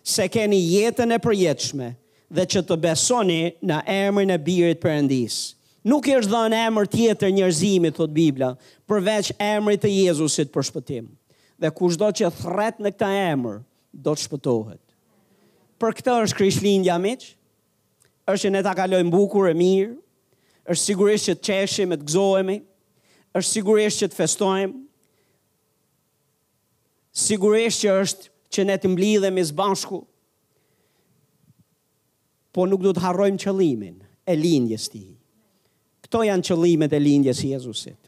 se 0.04 0.28
keni 0.28 0.60
jetën 0.72 1.12
e 1.12 1.18
përjetëshme 1.26 1.88
dhe 2.34 2.44
që 2.52 2.60
të 2.66 2.76
besoni 2.84 3.42
në 3.68 3.76
emrin 3.86 4.30
e 4.30 4.38
birit 4.38 4.84
endis. 4.84 5.54
Nuk 5.84 6.08
i 6.10 6.16
është 6.18 6.32
dhënë 6.32 6.60
emër 6.66 6.86
tjetër 6.90 7.30
njerëzimit, 7.36 7.94
thot 7.94 8.10
Biblia, 8.10 8.56
përveç 8.88 9.32
emrit 9.38 9.80
të 9.84 9.88
Jezusit 9.94 10.48
për 10.54 10.64
shpëtim. 10.68 11.04
Dhe 11.60 11.70
kushdo 11.70 12.08
që 12.16 12.26
thret 12.40 12.80
në 12.82 12.90
këta 12.96 13.12
emër, 13.32 13.60
do 14.02 14.12
të 14.16 14.24
shpëtohet. 14.26 14.80
Për 15.80 15.94
këtë 15.98 16.16
është 16.26 16.38
krish 16.38 16.61
lindja 16.64 16.96
miq. 17.00 17.26
Është 18.28 18.46
që 18.46 18.52
ne 18.52 18.62
ta 18.64 18.72
kalojmë 18.76 19.12
bukur 19.12 19.48
e 19.50 19.56
mirë. 19.56 19.94
Është 20.66 20.82
sigurisht 20.90 21.28
që 21.30 21.37
të 21.38 21.44
qeshim 21.48 21.94
e 21.94 21.98
të 22.00 22.09
gëzohemi. 22.11 22.59
Është 23.38 23.50
sigurisht 23.56 24.02
që 24.02 24.09
të 24.11 24.18
festojmë. 24.22 24.80
Sigurisht 27.16 27.85
që 27.85 27.94
është 28.04 28.30
që 28.52 28.66
ne 28.68 28.76
të 28.80 28.90
mblidhemi 28.92 29.44
së 29.48 29.56
bashku. 29.56 30.02
Po 32.56 32.64
nuk 32.68 32.82
do 32.87 32.94
të 32.96 33.04
harrojmë 33.04 33.40
qëllimin 33.42 33.98
e 34.32 34.37
lindjes 34.37 34.88
tij. 34.92 35.12
Këto 36.06 36.24
janë 36.28 36.46
qëllimet 36.50 36.92
e 36.96 37.02
lindjes 37.02 37.40
së 37.42 37.52
Jezusit. 37.54 37.98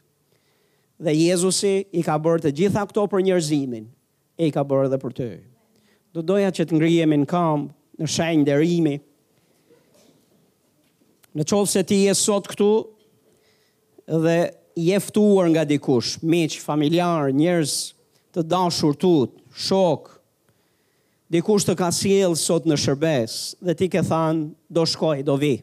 Dhe 0.99 1.13
Jezusi 1.15 1.75
i 1.95 2.01
ka 2.03 2.17
bërë 2.19 2.47
të 2.47 2.55
gjitha 2.57 2.81
këto 2.89 3.05
për 3.13 3.23
njerëzimin, 3.29 3.85
e 4.39 4.49
i 4.49 4.51
ka 4.51 4.65
bërë 4.67 4.89
edhe 4.89 4.97
për 4.99 5.13
tëjë 5.17 5.37
do 6.13 6.23
doja 6.25 6.49
që 6.53 6.65
të 6.69 6.77
ngrijemi 6.77 7.19
në 7.21 7.27
kam, 7.29 7.67
në 8.01 8.07
shenjë 8.15 8.45
dërimi. 8.47 8.95
Në 11.37 11.45
qovë 11.49 11.69
se 11.69 11.83
ti 11.87 11.99
je 12.07 12.15
sot 12.17 12.47
këtu 12.49 12.69
dhe 14.23 14.37
jeftuar 14.81 15.51
nga 15.53 15.65
dikush, 15.69 16.15
miq, 16.25 16.55
familjar, 16.63 17.29
njerëz 17.37 17.73
të 18.33 18.43
dashur 18.49 18.95
tu, 19.01 19.11
shok, 19.67 20.09
dikush 21.33 21.67
të 21.69 21.75
ka 21.77 21.91
sjell 21.93 22.33
sot 22.39 22.65
në 22.69 22.77
shërbes 22.81 23.35
dhe 23.61 23.75
ti 23.77 23.89
ke 23.93 24.01
than 24.07 24.47
do 24.67 24.85
shkoj, 24.89 25.21
do 25.27 25.35
vi. 25.41 25.53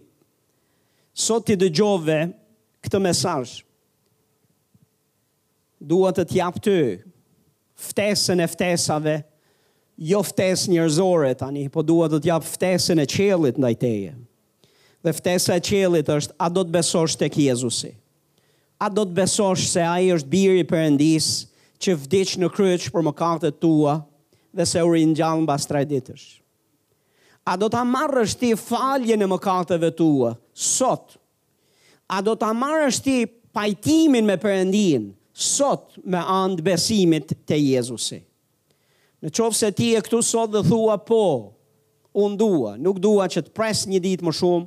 Sot 1.16 1.48
ti 1.48 1.56
dëgjove 1.58 2.20
këtë 2.86 3.00
mesazh. 3.02 3.58
Dua 5.86 6.12
të 6.14 6.24
t'jap 6.30 6.60
ty 6.64 6.76
ftesën 7.88 8.42
e 8.42 8.46
ftesave, 8.48 9.16
jo 9.98 10.20
ftes 10.22 10.66
njerëzore 10.68 11.34
tani, 11.40 11.68
po 11.72 11.82
dua 11.82 12.08
të 12.08 12.18
t'jap 12.24 12.44
ftesën 12.44 13.00
e 13.00 13.06
qellit 13.08 13.56
ndaj 13.60 13.76
teje. 13.80 14.12
Dhe 15.02 15.12
ftesa 15.14 15.56
e 15.56 15.62
qellit 15.64 16.08
është 16.10 16.34
a 16.38 16.48
do 16.52 16.64
të 16.64 16.74
besosh 16.76 17.16
tek 17.16 17.36
Jezusi? 17.38 17.92
A 18.82 18.90
do 18.92 19.06
të 19.08 19.14
besosh 19.22 19.68
se 19.72 19.80
ai 19.80 20.10
është 20.12 20.28
biri 20.28 20.62
i 20.64 20.68
Perëndis, 20.68 21.30
që 21.80 21.94
vdiq 22.04 22.34
në 22.42 22.48
kryq 22.52 22.88
për 22.92 23.04
mëkatet 23.06 23.58
tua 23.62 23.94
dhe 24.56 24.64
se 24.68 24.80
u 24.84 24.92
ringjall 24.92 25.42
mbas 25.46 25.64
tre 25.68 25.84
ditësh? 25.88 26.26
A 27.46 27.54
do 27.56 27.68
të 27.72 27.84
marrësh 27.86 28.34
ti 28.40 28.50
faljen 28.58 29.22
e 29.22 29.28
mëkateve 29.30 29.92
tua 29.96 30.32
sot? 30.52 31.16
A 32.10 32.20
do 32.24 32.32
të 32.38 32.50
marrësh 32.56 33.00
ti 33.06 33.18
pajtimin 33.56 34.28
me 34.28 34.36
Perëndin 34.40 35.08
sot 35.32 35.96
me 36.04 36.20
anë 36.20 36.60
të 36.60 36.66
besimit 36.66 37.32
te 37.46 37.56
Jezusi? 37.62 38.20
Në 39.24 39.30
qovë 39.32 39.56
se 39.56 39.68
ti 39.72 39.90
e 39.96 40.00
këtu 40.04 40.20
sot 40.26 40.52
dhe 40.52 40.60
thua 40.66 40.98
po, 41.08 41.20
unë 42.16 42.36
dua, 42.40 42.74
nuk 42.80 42.98
dua 43.00 43.28
që 43.32 43.46
të 43.46 43.54
pres 43.56 43.84
një 43.88 44.00
ditë 44.04 44.26
më 44.28 44.32
shumë, 44.38 44.66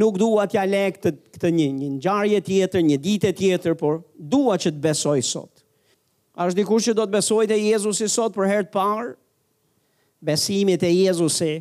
nuk 0.00 0.18
dua 0.22 0.46
t'ja 0.48 0.62
le 0.68 0.84
të 0.98 1.10
këtë 1.34 1.50
një, 1.56 1.66
një 1.80 1.88
njarje 1.96 2.40
tjetër, 2.46 2.84
një 2.90 2.98
ditë 3.06 3.32
tjetër, 3.40 3.74
por 3.82 3.98
dua 4.34 4.54
që 4.62 4.70
të 4.76 4.84
besoj 4.86 5.18
sot. 5.32 5.64
A 6.38 6.46
është 6.48 6.62
dikur 6.62 6.80
që 6.84 6.94
do 6.96 7.06
të 7.06 7.16
besoj 7.18 7.42
të 7.50 7.58
Jezusi 7.60 8.08
sot 8.08 8.36
për 8.38 8.48
herë 8.52 8.66
të 8.68 8.72
parë? 8.76 9.10
Besimit 10.24 10.84
e 10.86 10.90
Jezusi 10.94 11.52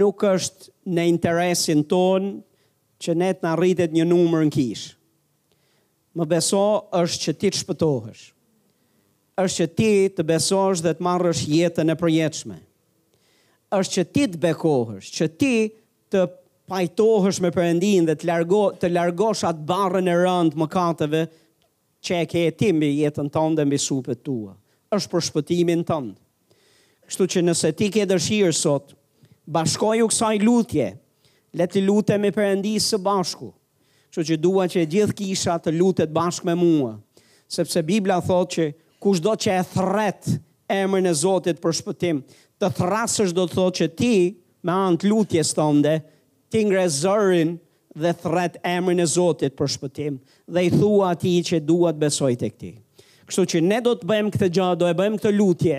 nuk 0.00 0.24
është 0.28 0.72
në 0.94 1.04
interesin 1.14 1.84
tonë 1.90 2.34
që 3.02 3.14
ne 3.16 3.30
të 3.38 3.46
në 3.46 3.54
rritet 3.60 3.94
një 3.94 4.08
numër 4.10 4.42
në 4.48 4.52
kishë. 4.58 4.90
Më 6.18 6.26
beso 6.34 6.62
është 7.00 7.24
që 7.24 7.32
ti 7.40 7.52
të 7.54 7.60
shpëtohështë 7.62 8.34
është 9.38 9.58
që 9.62 9.66
ti 9.78 9.88
të 10.18 10.24
besosh 10.26 10.80
dhe 10.82 10.94
të 10.98 11.04
marrësh 11.06 11.44
jetën 11.46 11.92
e 11.92 11.96
përjetshme. 12.00 12.56
Është 13.78 13.94
që 13.94 14.04
ti 14.14 14.24
të 14.32 14.40
bekohesh, 14.42 15.10
që 15.14 15.26
ti 15.38 15.52
të 16.10 16.22
pajtohesh 16.68 17.38
me 17.44 17.52
Perëndin 17.54 18.08
dhe 18.08 18.16
të 18.18 18.26
largo 18.28 18.62
të 18.80 18.90
largosh 18.90 19.44
atë 19.48 19.66
barrën 19.68 20.10
e 20.10 20.16
rëndë 20.18 20.58
mëkateve 20.58 21.20
që 22.04 22.18
e 22.24 22.28
ke 22.32 22.42
ti 22.58 22.72
mbi 22.74 22.90
jetën 23.04 23.30
tënde 23.34 23.66
mbi 23.68 23.78
supet 23.80 24.24
tua. 24.26 24.56
Është 24.92 25.12
për 25.12 25.26
shpëtimin 25.28 25.86
tënd. 25.88 26.16
Kështu 27.08 27.28
që 27.36 27.44
nëse 27.46 27.70
ti 27.78 27.88
ke 27.94 28.08
dëshirë 28.10 28.56
sot, 28.58 28.90
bashkoju 29.48 30.10
kësaj 30.10 30.38
lutje. 30.44 30.88
Le 31.56 31.66
të 31.66 31.84
lutemi 31.86 32.32
Perëndisë 32.36 32.90
së 32.96 33.00
bashku. 33.06 33.52
Kështu 34.10 34.26
që 34.32 34.42
dua 34.42 34.66
që 34.72 34.82
gjithë 34.92 35.14
kisha 35.22 35.60
të 35.62 35.76
lutet 35.78 36.10
bashkë 36.12 36.50
me 36.50 36.58
mua, 36.64 36.92
sepse 37.48 37.84
Bibla 37.88 38.18
thotë 38.26 38.52
që 38.56 38.66
kush 39.00 39.22
do 39.24 39.32
që 39.34 39.52
e 39.60 39.64
thret 39.72 40.28
emër 40.70 41.04
në 41.06 41.12
Zotit 41.22 41.60
për 41.62 41.76
shpëtim, 41.80 42.20
të 42.60 42.70
thrasësh 42.78 43.32
do 43.36 43.44
të 43.46 43.56
thot 43.58 43.78
që 43.80 43.88
ti, 43.98 44.14
me 44.66 44.74
antë 44.74 45.08
lutjes 45.10 45.54
të 45.56 45.66
ndë, 45.78 45.92
ti 46.52 46.64
ngre 46.66 46.84
zërin 46.96 47.54
dhe 47.98 48.12
thret 48.22 48.58
emër 48.68 48.98
në 48.98 49.06
Zotit 49.14 49.56
për 49.58 49.70
shpëtim, 49.76 50.18
dhe 50.50 50.66
i 50.68 50.72
thua 50.74 51.12
ati 51.14 51.36
që 51.50 51.62
duat 51.68 51.98
besoj 52.00 52.32
të 52.40 52.50
këti. 52.54 52.72
Kështu 53.28 53.46
që 53.54 53.62
ne 53.68 53.78
do 53.84 53.94
të 53.98 54.08
bëjmë 54.08 54.34
këtë 54.34 54.50
gjë, 54.56 54.68
do 54.80 54.88
e 54.88 54.96
bëjmë 54.98 55.20
këtë 55.20 55.32
lutje, 55.36 55.78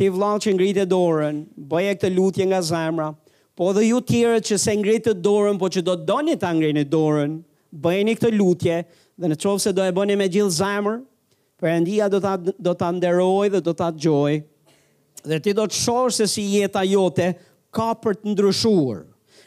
ti 0.00 0.08
vlalë 0.10 0.42
që 0.42 0.80
e 0.82 0.86
dorën, 0.88 1.42
bëje 1.72 1.94
këtë 1.96 2.10
lutje 2.16 2.44
nga 2.50 2.62
zemra, 2.64 3.10
po 3.54 3.68
dhe 3.76 3.82
ju 3.86 3.98
tjere 4.08 4.40
që 4.40 4.56
se 4.58 4.72
ngritë 4.80 5.12
dorën, 5.20 5.58
po 5.60 5.68
që 5.68 5.82
do 5.84 5.94
të 6.00 6.04
donit 6.08 6.40
të 6.40 6.50
ngritë 6.56 6.90
dorën, 6.94 7.32
bëjni 7.84 8.14
këtë 8.16 8.30
lutje, 8.34 8.78
dhe 9.20 9.26
në 9.28 9.36
qovë 9.42 9.60
se 9.60 9.72
do 9.76 9.84
e 9.84 9.92
bëni 9.92 10.16
me 10.16 10.26
gjithë 10.32 10.54
zemrë, 10.56 10.98
Perëndia 11.62 12.08
do 12.10 12.18
ta 12.18 12.32
do 12.42 12.72
ta 12.74 12.88
nderoj 12.92 13.46
dhe 13.54 13.60
do 13.62 13.70
ta 13.78 13.92
dëgjoj. 13.94 14.32
Dhe 15.30 15.36
ti 15.44 15.52
do 15.54 15.62
të 15.70 15.76
shohësh 15.78 16.16
se 16.18 16.26
si 16.32 16.42
jeta 16.56 16.82
jote 16.90 17.28
ka 17.74 17.92
për 18.02 18.16
të 18.18 18.32
ndryshuar. 18.32 19.04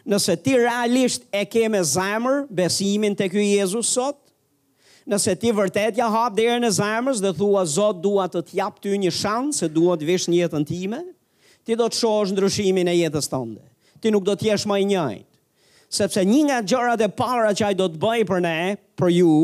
Nëse 0.08 0.38
ti 0.46 0.54
realisht 0.62 1.26
e 1.36 1.42
ke 1.52 1.66
me 1.74 1.82
zemër 1.90 2.46
besimin 2.56 3.18
te 3.20 3.28
ky 3.34 3.44
Jezus 3.58 3.90
sot, 3.98 4.16
nëse 5.10 5.36
ti 5.42 5.52
vërtet 5.58 6.00
ja 6.00 6.08
hap 6.14 6.38
deri 6.40 6.56
në 6.64 6.72
zemrës 6.78 7.20
dhe 7.26 7.34
thua 7.36 7.66
Zot 7.68 8.00
dua 8.06 8.30
të 8.32 8.46
të 8.48 8.60
jap 8.62 8.80
ty 8.80 8.96
një 9.02 9.12
shans 9.20 9.60
se 9.62 9.68
dua 9.76 9.98
të 10.00 10.08
vesh 10.14 10.30
në 10.32 10.40
jetën 10.46 10.64
time, 10.70 11.02
ti 11.68 11.76
do 11.76 11.90
të 11.90 12.00
shohësh 12.04 12.32
ndryshimin 12.38 12.88
e 12.88 12.96
jetës 13.02 13.28
tënde. 13.34 13.64
Ti 14.00 14.08
nuk 14.16 14.24
do 14.30 14.38
të 14.40 14.54
jesh 14.54 14.64
më 14.72 14.80
i 14.86 14.92
njëjtë 14.94 15.35
sepse 15.92 16.24
një 16.26 16.40
nga 16.50 16.58
gjërat 16.66 17.04
e 17.06 17.10
para 17.12 17.52
që 17.56 17.68
ai 17.70 17.76
do 17.78 17.88
të 17.92 18.00
bëj 18.02 18.24
për 18.28 18.42
ne, 18.44 18.58
për 18.98 19.12
ju, 19.16 19.36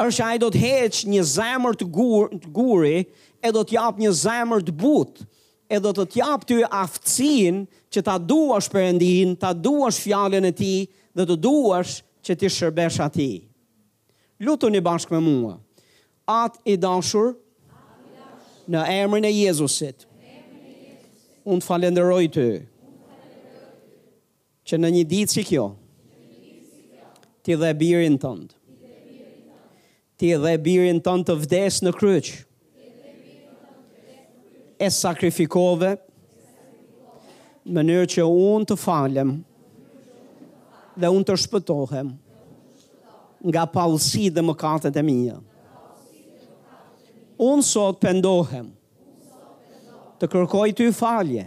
është 0.00 0.24
ai 0.26 0.40
do 0.42 0.48
të 0.52 0.62
heq 0.62 1.02
një 1.14 1.22
zemër 1.34 1.78
të, 1.80 1.86
gur, 1.92 2.30
të 2.34 2.50
guri 2.56 2.96
e 3.44 3.52
do 3.54 3.62
të 3.62 3.76
jap 3.78 4.00
një 4.00 4.10
zemër 4.16 4.64
të 4.66 4.74
butë 4.80 5.26
e 5.74 5.80
do 5.82 5.92
të 5.94 6.20
jap 6.20 6.44
ty 6.48 6.60
aftësin 6.66 7.62
që 7.94 8.02
ta 8.04 8.16
duash 8.18 8.68
Perëndin, 8.72 9.36
ta 9.38 9.52
duash 9.54 10.00
fjallin 10.04 10.48
e 10.50 10.52
ti 10.52 10.72
dhe 11.14 11.26
të 11.28 11.38
duash 11.40 11.98
që 12.24 12.36
ti 12.40 12.50
shërbesh 12.50 13.00
ati. 13.04 13.30
Lutu 14.44 14.68
një 14.72 14.82
bashkë 14.82 15.14
me 15.14 15.20
mua, 15.24 15.56
atë 16.28 16.74
i 16.74 16.76
dashur 16.82 17.34
në 18.68 18.80
emrin 18.98 19.28
e 19.28 19.30
Jezusit, 19.30 20.08
unë 21.46 21.64
falenderoj 21.64 22.24
ty, 22.34 22.48
që 24.64 24.78
në 24.80 24.90
një 24.96 25.02
ditë 25.10 25.34
si 25.36 25.44
kjo, 25.46 25.68
ti 27.44 27.54
dhe 27.60 27.70
birin 27.80 28.16
tënd. 28.22 28.54
Ti 30.18 30.30
dhe 30.42 30.54
birin 30.64 31.00
tënd 31.04 31.26
të 31.28 31.36
vdes 31.42 31.82
në 31.84 31.92
kryq. 31.98 32.30
E 34.84 34.88
sakrifikove 34.90 35.92
në 37.64 37.74
mënyrë 37.76 38.08
që 38.16 38.24
unë 38.28 38.68
të 38.70 38.76
falem 38.80 39.34
dhe 41.00 41.10
unë 41.10 41.26
të 41.30 41.36
shpëtohem 41.44 42.10
nga 43.50 43.66
paullsi 43.74 44.26
dhe 44.32 44.44
mëkatet 44.44 44.96
e 45.00 45.04
mia. 45.04 45.36
Unë 47.44 47.66
sot 47.66 48.00
pendohem 48.04 48.70
të 50.22 50.30
kërkoj 50.32 50.68
ty 50.80 50.88
falje 50.96 51.46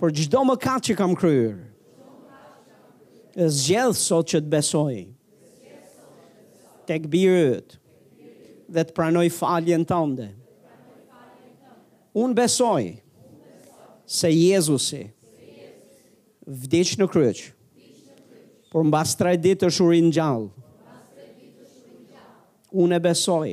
për 0.00 0.14
gjdo 0.20 0.44
më 0.48 0.60
katë 0.64 0.90
që 0.90 0.98
kam 1.00 1.12
kryrë 1.18 1.69
zgjedh 3.36 3.94
sot 3.98 4.28
që 4.32 4.40
të 4.42 4.50
besoj. 4.50 4.94
Tek 6.88 7.04
birët 7.12 7.76
dhe 8.70 8.84
të 8.86 8.94
pranoj 8.96 9.26
faljen 9.34 9.84
tënde. 9.86 10.30
Unë 12.18 12.34
besoj 12.38 12.82
se 14.10 14.30
Jezusi 14.32 15.04
vdicë 16.50 16.98
në 16.98 17.06
kryq, 17.12 17.42
por 18.72 18.86
në 18.86 18.92
bas 18.96 19.12
traj 19.18 19.36
ditë 19.42 19.68
është 19.70 19.84
urin 19.84 20.10
gjallë. 20.10 20.50
Unë 22.82 22.98
e 22.98 23.02
besoj 23.02 23.50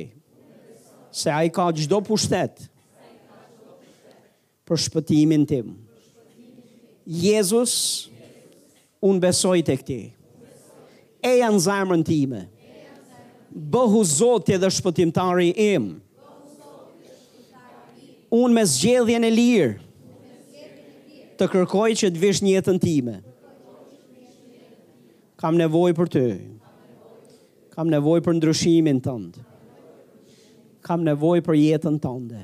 se 1.18 1.30
a 1.34 1.40
i 1.46 1.50
ka 1.50 1.64
gjdo 1.74 1.98
pushtet 2.06 2.66
për 4.68 4.82
shpëtimin 4.84 5.46
tim. 5.50 5.72
Jezus, 7.08 7.78
Jezus, 8.06 8.17
unë 9.06 9.20
besoj 9.22 9.58
të 9.62 9.76
këti. 9.82 9.98
E 11.22 11.36
janë 11.40 11.60
zamën 11.66 12.02
time. 12.06 12.44
Bëhu 13.50 14.02
zotje 14.06 14.58
dhe 14.60 14.70
shpëtimtari 14.74 15.50
im. 15.72 15.88
Unë 18.34 18.52
me 18.58 18.64
zgjedhjen 18.74 19.24
e 19.24 19.30
lirë 19.32 19.74
të 21.38 21.46
kërkoj 21.52 21.88
që 22.02 22.10
të 22.12 22.22
vish 22.22 22.42
njëtën 22.44 22.78
time. 22.82 23.16
Kam 25.38 25.56
nevoj 25.58 25.92
për 25.96 26.10
të. 26.14 26.24
Kam 27.72 27.90
nevoj 27.92 28.20
për 28.26 28.36
ndryshimin 28.40 28.98
tëndë. 29.04 29.44
Kam 30.88 31.04
nevoj 31.06 31.38
për 31.46 31.56
jetën 31.58 31.98
tënde. 32.02 32.42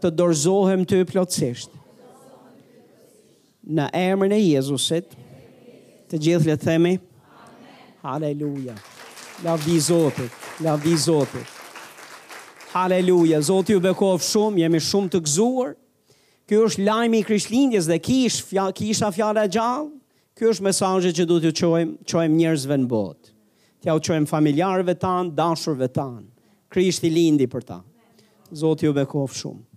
Të 0.00 0.10
dorzohem 0.16 0.82
të 0.88 1.02
plotësisht 1.10 1.74
në 3.66 3.86
emrin 3.94 4.32
e 4.32 4.38
Jezusit. 4.40 5.12
Të 6.10 6.18
gjithë 6.22 6.48
le 6.50 6.56
të 6.58 6.66
themi. 6.66 6.94
Amen. 6.96 7.98
Haleluja. 8.04 8.74
Lavdi 9.44 9.78
Zotit. 9.80 10.36
Lavdi 10.64 10.96
Zotit. 10.98 11.54
Haleluja. 12.74 13.40
Zoti 13.42 13.74
ju 13.74 13.80
bekov 13.82 14.20
shumë, 14.22 14.60
jemi 14.64 14.80
shumë 14.80 15.12
të 15.14 15.20
gëzuar. 15.26 15.72
Ky 16.48 16.58
është 16.66 16.84
lajmi 16.86 17.20
i 17.20 17.24
Krishtlindjes 17.26 17.86
dhe 17.90 17.98
kish, 18.02 18.40
fjalë 18.48 18.74
kisha 18.78 19.10
fjalë 19.14 19.44
gjallë. 19.54 19.90
Ky 20.36 20.48
është 20.50 20.64
mesazhi 20.66 21.12
që 21.14 21.26
duhet 21.28 21.42
t'ju 21.44 21.54
çojmë, 21.60 21.94
çojmë 22.10 22.36
njerëzve 22.40 22.78
në 22.80 22.86
botë. 22.90 23.34
T'ja 23.84 23.94
u 23.96 24.02
qojmë 24.06 24.28
familjarëve 24.28 24.94
tanë, 25.00 25.34
dashurve 25.38 25.88
tanë. 25.92 26.26
Krishti 26.70 27.10
lindi 27.12 27.48
për 27.50 27.64
ta. 27.72 27.80
Zoti 28.50 28.88
ju 28.88 28.96
bekof 28.96 29.36
shumë. 29.36 29.69